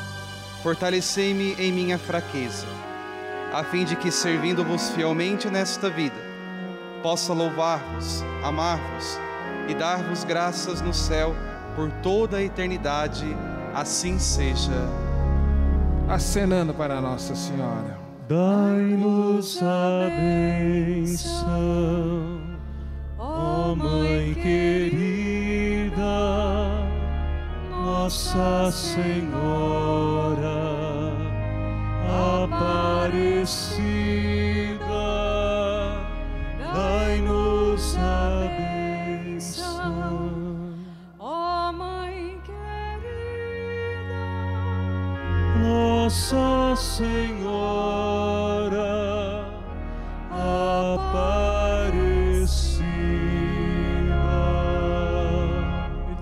fortalecei-me 0.61 1.53
em 1.53 1.71
minha 1.71 1.97
fraqueza, 1.97 2.67
a 3.53 3.63
fim 3.63 3.83
de 3.83 3.95
que, 3.95 4.11
servindo-vos 4.11 4.89
fielmente 4.91 5.49
nesta 5.49 5.89
vida, 5.89 6.15
possa 7.01 7.33
louvar-vos, 7.33 8.23
amar-vos 8.43 9.19
e 9.67 9.73
dar-vos 9.73 10.23
graças 10.23 10.81
no 10.81 10.93
céu 10.93 11.35
por 11.75 11.91
toda 12.03 12.37
a 12.37 12.43
eternidade. 12.43 13.25
Assim 13.73 14.19
seja. 14.19 14.87
Acenando 16.07 16.73
para 16.73 16.99
Nossa 16.99 17.33
Senhora. 17.35 17.99
Dai-nos 18.27 19.61
a 19.61 20.09
benção, 21.01 21.57
ó 23.17 23.75
Mãe 23.75 24.33
querida, 24.35 26.01
Nossa 27.69 28.71
Senhora 28.71 29.90
Aparecida, 33.41 34.85
dai-nos 36.75 37.97
a 37.97 38.47
benção. 39.25 40.75
Ó 41.17 41.71
Mãe 41.71 42.39
querida, 42.45 44.13
Nossa 45.59 46.75
Senhora 46.75 47.09
Aparecida. 51.01 51.81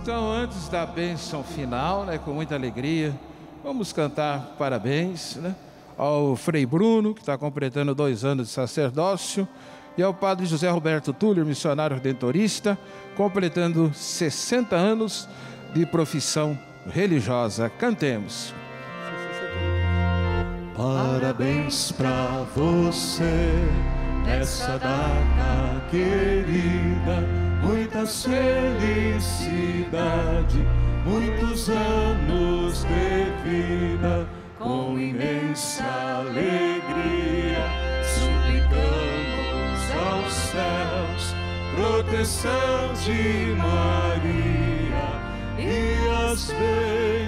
Então, 0.01 0.31
antes 0.31 0.69
da 0.69 0.85
bênção 0.85 1.43
final, 1.43 2.05
né, 2.05 2.17
com 2.17 2.31
muita 2.31 2.55
alegria, 2.55 3.13
vamos 3.61 3.91
cantar 3.91 4.55
parabéns 4.57 5.35
né, 5.35 5.53
ao 5.99 6.35
Frei 6.37 6.65
Bruno, 6.65 7.13
que 7.13 7.19
está 7.19 7.37
completando 7.37 7.93
dois 7.93 8.23
anos 8.23 8.47
de 8.47 8.53
sacerdócio, 8.53 9.45
e 9.97 10.01
ao 10.01 10.13
Padre 10.13 10.45
José 10.45 10.69
Roberto 10.69 11.11
Túlio, 11.11 11.45
missionário 11.45 11.97
redentorista, 11.97 12.79
completando 13.17 13.91
60 13.93 14.73
anos 14.73 15.27
de 15.73 15.85
profissão 15.85 16.57
religiosa. 16.89 17.69
Cantemos. 17.69 18.53
Parabéns 20.77 21.91
pra 21.91 22.45
você 22.55 23.51
nessa 24.25 24.77
data 24.77 25.83
querida, 25.91 27.27
muitas 27.61 28.23
felicidade, 28.23 29.49
muitos 31.05 31.67
anos 31.67 32.85
de 32.85 33.25
vida, 33.43 34.38
com 34.59 34.99
imensa 34.99 35.83
alegria, 36.19 37.63
suplicamos 38.03 39.79
aos 39.95 40.33
céus 40.33 41.33
proteção 41.75 42.93
de 43.05 43.55
Maria 43.55 45.19
e 45.57 45.97
as 46.29 46.51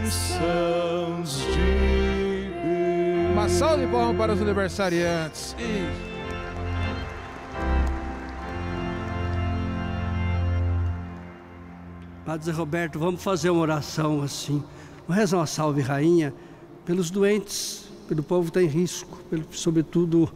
bênçãos 0.04 1.38
de 1.54 2.52
Deus. 2.52 3.32
Uma 3.32 3.48
salva 3.48 3.78
de 3.78 3.88
palmas 3.92 4.18
para 4.18 4.34
os 4.34 4.42
aniversariantes. 4.42 5.56
E... 5.58 5.90
Padre 12.26 12.46
Zé 12.46 12.52
Roberto, 12.52 13.00
vamos 13.00 13.24
fazer 13.24 13.50
uma 13.50 13.62
oração 13.62 14.22
assim. 14.22 14.62
Vamos 15.08 15.16
rezar 15.20 15.38
uma 15.38 15.48
salve, 15.48 15.82
rainha, 15.82 16.34
pelos 16.86 17.10
doentes, 17.10 17.86
pelo 18.08 18.24
povo 18.24 18.52
que 18.52 18.60
está 18.60 18.62
em 18.62 18.68
risco, 18.68 19.18
pelo, 19.30 19.46
sobretudo 19.52 20.32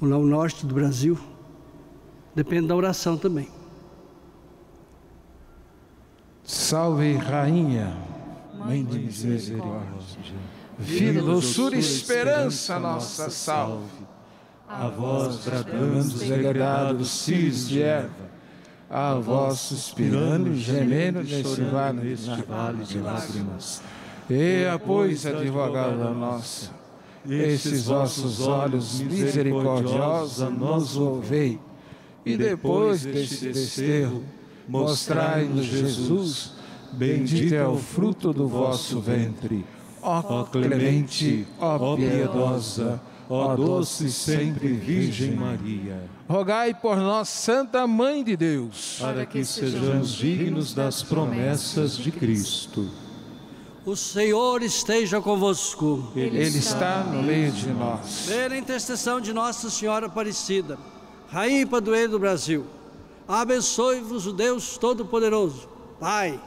no 0.00 0.26
norte 0.26 0.66
do 0.66 0.74
Brasil. 0.74 1.18
Depende 2.34 2.68
da 2.68 2.76
oração 2.76 3.16
também. 3.16 3.48
Salve, 6.42 7.14
Rainha, 7.14 7.96
Mãe 8.58 8.84
de 8.84 8.98
misericórdia, 8.98 9.94
Vida, 10.78 11.22
doçura 11.22 11.76
e 11.76 11.78
esperança 11.78 12.78
nossa, 12.78 13.30
salve. 13.30 14.04
A 14.68 14.88
vós 14.88 15.44
bradamos, 15.44 16.14
degradado 16.14 16.98
dos 16.98 17.24
filhos 17.24 17.68
de 17.68 17.82
Eva, 17.82 18.10
a 18.90 19.14
vós 19.14 19.60
suspirando 19.60 20.54
gemendo 20.56 21.22
neste 21.22 21.62
vale, 21.62 22.14
vale 22.48 22.84
de 22.84 22.98
lágrimas. 22.98 23.82
Eia, 24.30 24.78
pois, 24.78 25.26
advogada 25.26 26.10
nossa, 26.10 26.70
esses 27.28 27.84
vossos 27.84 28.40
olhos 28.40 29.00
misericordiosos 29.00 30.50
nos 30.50 30.96
ouvei, 30.96 31.58
e 32.24 32.36
depois 32.36 33.04
deste 33.04 33.48
desterro, 33.48 34.24
mostrai-nos 34.66 35.66
Jesus, 35.66 36.52
bendito 36.92 37.54
é 37.54 37.66
o 37.66 37.76
fruto 37.76 38.32
do 38.32 38.48
vosso 38.48 38.98
ventre. 39.00 39.64
Ó 40.00 40.44
clemente, 40.44 41.46
ó 41.60 41.96
piedosa, 41.96 43.00
ó 43.28 43.54
doce 43.54 44.10
sempre 44.10 44.68
Virgem 44.68 45.32
Maria. 45.32 46.02
Rogai 46.28 46.72
por 46.74 46.96
nós, 46.96 47.28
Santa 47.28 47.86
Mãe 47.86 48.24
de 48.24 48.36
Deus, 48.36 48.98
para 49.00 49.26
que 49.26 49.44
sejamos 49.44 50.12
dignos 50.14 50.72
das 50.72 51.02
promessas 51.02 51.96
de 51.96 52.10
Cristo. 52.10 52.88
O 53.86 53.94
Senhor 53.94 54.62
esteja 54.62 55.20
convosco. 55.20 56.10
Ele 56.16 56.40
está 56.40 57.04
no 57.04 57.22
meio 57.22 57.52
de 57.52 57.68
nós. 57.68 58.24
Pela 58.26 58.56
intercessão 58.56 59.20
de 59.20 59.30
Nossa 59.30 59.68
Senhora 59.68 60.06
Aparecida, 60.06 60.78
Rainha 61.30 61.60
e 61.60 61.66
Padroeira 61.66 62.08
do 62.08 62.18
Brasil, 62.18 62.64
abençoe-vos 63.28 64.26
o 64.26 64.32
Deus 64.32 64.78
Todo-Poderoso, 64.78 65.68
Pai, 66.00 66.40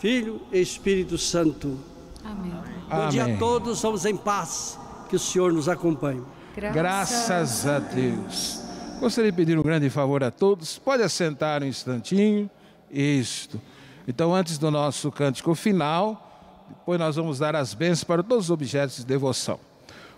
Filho 0.00 0.40
e 0.50 0.60
Espírito 0.60 1.16
Santo. 1.16 1.78
Amém. 2.24 2.50
Bom 2.50 2.96
Amém. 2.96 3.08
dia 3.08 3.24
a 3.26 3.38
todos, 3.38 3.80
vamos 3.80 4.04
em 4.04 4.16
paz. 4.16 4.76
Que 5.08 5.14
o 5.14 5.18
Senhor 5.18 5.52
nos 5.52 5.68
acompanhe. 5.68 6.22
Graças 6.56 7.68
a 7.68 7.78
Deus. 7.78 8.60
Gostaria 8.98 9.30
de 9.30 9.36
pedir 9.36 9.56
um 9.56 9.62
grande 9.62 9.88
favor 9.90 10.24
a 10.24 10.30
todos. 10.30 10.76
Pode 10.76 11.04
assentar 11.04 11.62
um 11.62 11.66
instantinho. 11.66 12.50
Isto. 12.90 13.60
Então, 14.08 14.34
antes 14.34 14.58
do 14.58 14.72
nosso 14.72 15.12
cântico 15.12 15.54
final, 15.54 16.33
depois 16.68 16.98
nós 16.98 17.16
vamos 17.16 17.38
dar 17.38 17.54
as 17.54 17.74
bênçãos 17.74 18.04
para 18.04 18.22
todos 18.22 18.46
os 18.46 18.50
objetos 18.50 18.96
de 18.96 19.04
devoção. 19.04 19.58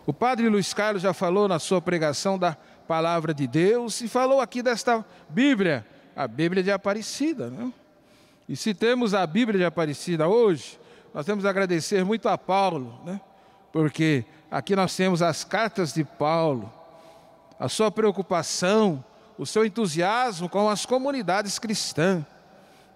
O 0.07 0.13
padre 0.13 0.49
Luiz 0.49 0.73
Carlos 0.73 1.03
já 1.03 1.13
falou 1.13 1.49
na 1.49 1.59
sua 1.59 1.81
pregação 1.83 2.39
da 2.39 2.57
palavra 2.87 3.35
de 3.35 3.47
Deus 3.47 4.01
e 4.01 4.09
falou 4.09 4.41
aqui 4.41 4.63
desta 4.63 5.05
Bíblia, 5.29 5.85
a 6.15 6.29
Bíblia 6.29 6.63
de 6.63 6.71
Aparecida. 6.71 7.51
Né? 7.51 7.73
E 8.49 8.57
se 8.57 8.73
temos 8.73 9.15
a 9.15 9.27
Bíblia 9.27 9.59
de 9.59 9.65
Aparecida 9.65 10.29
hoje, 10.29 10.79
nós 11.13 11.27
temos 11.27 11.45
a 11.45 11.51
agradecer 11.51 12.05
muito 12.05 12.29
a 12.29 12.39
Paulo, 12.39 13.01
né? 13.05 13.21
porque 13.73 14.25
aqui 14.51 14.77
nós 14.77 14.95
temos 14.95 15.23
as 15.23 15.43
cartas 15.43 15.93
de 15.93 16.05
Paulo, 16.05 16.73
a 17.59 17.69
sua 17.69 17.91
preocupação, 17.91 19.05
o 19.37 19.45
seu 19.45 19.65
entusiasmo 19.65 20.49
com 20.49 20.69
as 20.69 20.87
comunidades 20.87 21.59
cristãs, 21.59 22.25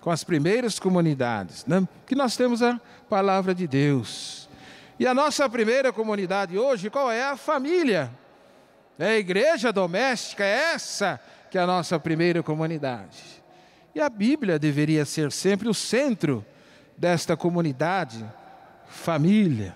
com 0.00 0.10
as 0.10 0.24
primeiras 0.24 0.78
comunidades, 0.78 1.64
né? 1.66 1.86
que 2.06 2.14
nós 2.14 2.36
temos 2.36 2.62
a 2.62 2.80
palavra 3.08 3.54
de 3.54 3.66
Deus. 3.66 4.48
E 4.98 5.06
a 5.06 5.14
nossa 5.14 5.48
primeira 5.48 5.92
comunidade 5.92 6.58
hoje, 6.58 6.90
qual 6.90 7.10
é? 7.10 7.22
A 7.24 7.36
família. 7.36 8.10
É 8.98 9.06
a 9.06 9.18
igreja 9.18 9.72
doméstica, 9.72 10.44
é 10.44 10.74
essa 10.74 11.18
que 11.50 11.58
é 11.58 11.60
a 11.60 11.66
nossa 11.66 11.98
primeira 11.98 12.42
comunidade. 12.42 13.18
E 13.94 14.00
a 14.00 14.08
Bíblia 14.08 14.58
deveria 14.58 15.04
ser 15.04 15.32
sempre 15.32 15.68
o 15.68 15.74
centro 15.74 16.44
desta 16.96 17.36
comunidade, 17.36 18.24
família. 18.86 19.74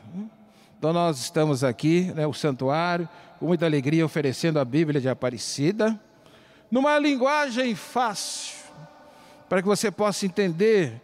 Então 0.79 0.93
nós 0.93 1.19
estamos 1.19 1.65
aqui, 1.65 2.13
né, 2.15 2.27
o 2.27 2.35
santuário, 2.35 3.09
com 3.41 3.47
muita 3.47 3.65
alegria 3.65 4.05
oferecendo 4.05 4.61
a 4.61 4.65
Bíblia 4.65 5.01
de 5.01 5.09
Aparecida, 5.09 5.99
numa 6.71 6.99
linguagem 6.99 7.75
fácil, 7.75 8.57
para 9.55 9.63
que 9.63 9.69
você 9.69 9.89
possa 9.89 10.27
entender, 10.27 11.01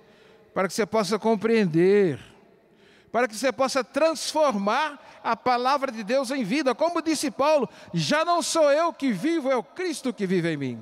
para 0.52 0.66
que 0.66 0.74
você 0.74 0.84
possa 0.84 1.20
compreender, 1.20 2.18
para 3.12 3.28
que 3.28 3.36
você 3.36 3.52
possa 3.52 3.84
transformar 3.84 5.20
a 5.22 5.36
palavra 5.36 5.92
de 5.92 6.02
Deus 6.02 6.32
em 6.32 6.42
vida. 6.42 6.74
Como 6.74 7.00
disse 7.00 7.30
Paulo, 7.30 7.68
já 7.94 8.24
não 8.24 8.42
sou 8.42 8.72
eu 8.72 8.92
que 8.92 9.12
vivo, 9.12 9.48
é 9.48 9.54
o 9.54 9.62
Cristo 9.62 10.12
que 10.12 10.26
vive 10.26 10.52
em 10.52 10.56
mim. 10.56 10.78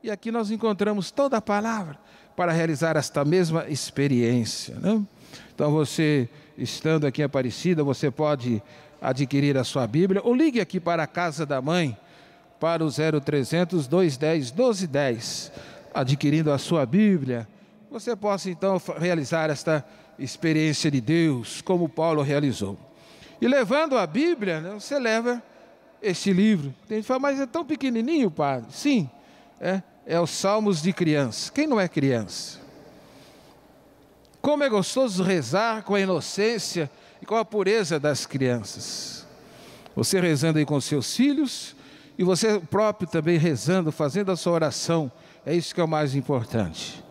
E 0.00 0.12
aqui 0.12 0.30
nós 0.30 0.52
encontramos 0.52 1.10
toda 1.10 1.38
a 1.38 1.42
palavra 1.42 1.98
para 2.36 2.52
realizar 2.52 2.96
esta 2.96 3.24
mesma 3.24 3.68
experiência. 3.68 4.76
Né? 4.76 5.02
Então 5.52 5.72
você, 5.72 6.28
estando 6.56 7.04
aqui 7.04 7.20
em 7.20 7.24
Aparecida, 7.24 7.82
você 7.82 8.12
pode 8.12 8.62
adquirir 9.02 9.58
a 9.58 9.64
sua 9.64 9.88
Bíblia 9.88 10.20
ou 10.22 10.32
ligue 10.32 10.60
aqui 10.60 10.78
para 10.78 11.02
a 11.02 11.08
casa 11.08 11.44
da 11.44 11.60
mãe, 11.60 11.98
para 12.60 12.84
o 12.84 12.88
0300 12.88 13.88
210 13.88 14.52
1210, 14.52 15.52
adquirindo 15.94 16.50
a 16.50 16.58
sua 16.58 16.84
Bíblia. 16.84 17.48
Você 17.90 18.16
possa 18.16 18.50
então 18.50 18.80
realizar 18.98 19.48
esta 19.48 19.86
experiência 20.18 20.90
de 20.90 21.00
Deus, 21.00 21.62
como 21.62 21.88
Paulo 21.88 22.22
realizou. 22.22 22.76
E 23.40 23.46
levando 23.46 23.96
a 23.96 24.06
Bíblia, 24.06 24.60
né, 24.60 24.74
você 24.74 24.98
leva 24.98 25.42
este 26.02 26.32
livro. 26.32 26.74
Tem 26.88 26.96
gente 26.96 27.04
que 27.04 27.08
fala, 27.08 27.20
mas 27.20 27.40
é 27.40 27.46
tão 27.46 27.64
pequenininho, 27.64 28.30
padre. 28.30 28.72
Sim, 28.72 29.08
é, 29.60 29.82
é 30.06 30.20
os 30.20 30.30
Salmos 30.30 30.82
de 30.82 30.92
criança. 30.92 31.50
Quem 31.52 31.66
não 31.66 31.80
é 31.80 31.88
criança? 31.88 32.58
Como 34.40 34.62
é 34.62 34.68
gostoso 34.68 35.22
rezar 35.22 35.82
com 35.84 35.94
a 35.94 36.00
inocência 36.00 36.90
e 37.22 37.26
com 37.26 37.36
a 37.36 37.44
pureza 37.44 37.98
das 37.98 38.26
crianças. 38.26 39.26
Você 39.96 40.20
rezando 40.20 40.58
aí 40.58 40.66
com 40.66 40.78
seus 40.80 41.16
filhos 41.16 41.74
e 42.18 42.24
você 42.24 42.60
próprio 42.60 43.08
também 43.08 43.38
rezando, 43.38 43.90
fazendo 43.90 44.30
a 44.30 44.36
sua 44.36 44.52
oração. 44.52 45.10
É 45.46 45.54
isso 45.54 45.74
que 45.74 45.80
é 45.80 45.84
o 45.84 45.88
mais 45.88 46.14
importante. 46.14 47.04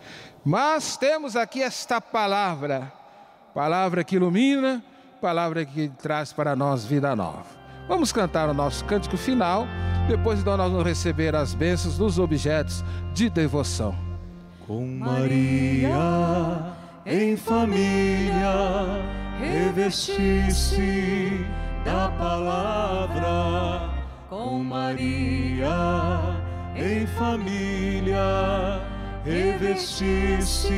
Mas 0.44 0.98
temos 0.98 1.36
aqui 1.36 1.62
esta 1.62 2.02
palavra, 2.02 2.92
palavra 3.54 4.04
que 4.04 4.16
ilumina, 4.16 4.84
palavra 5.22 5.64
que 5.66 5.90
traz 6.02 6.34
para 6.34 6.56
nós 6.56 6.84
vida 6.84 7.16
nova. 7.16 7.46
Vamos 7.88 8.12
cantar 8.12 8.50
o 8.50 8.54
nosso 8.54 8.84
cântico 8.86 9.18
final, 9.18 9.68
depois 10.08 10.40
então 10.40 10.58
nós 10.58 10.72
vamos 10.72 10.86
receber 10.86 11.36
as 11.36 11.54
bênçãos 11.54 11.98
dos 11.98 12.20
objetos 12.20 12.84
de 13.14 13.30
devoção. 13.30 13.96
Com 14.66 14.86
Maria 14.86 15.94
em 17.06 17.38
família, 17.38 19.04
revestisse 19.40 21.46
da 21.86 22.10
palavra. 22.10 23.90
Com 24.30 24.64
Maria 24.64 26.43
em 26.76 27.06
família, 27.06 28.82
revestisse 29.26 30.74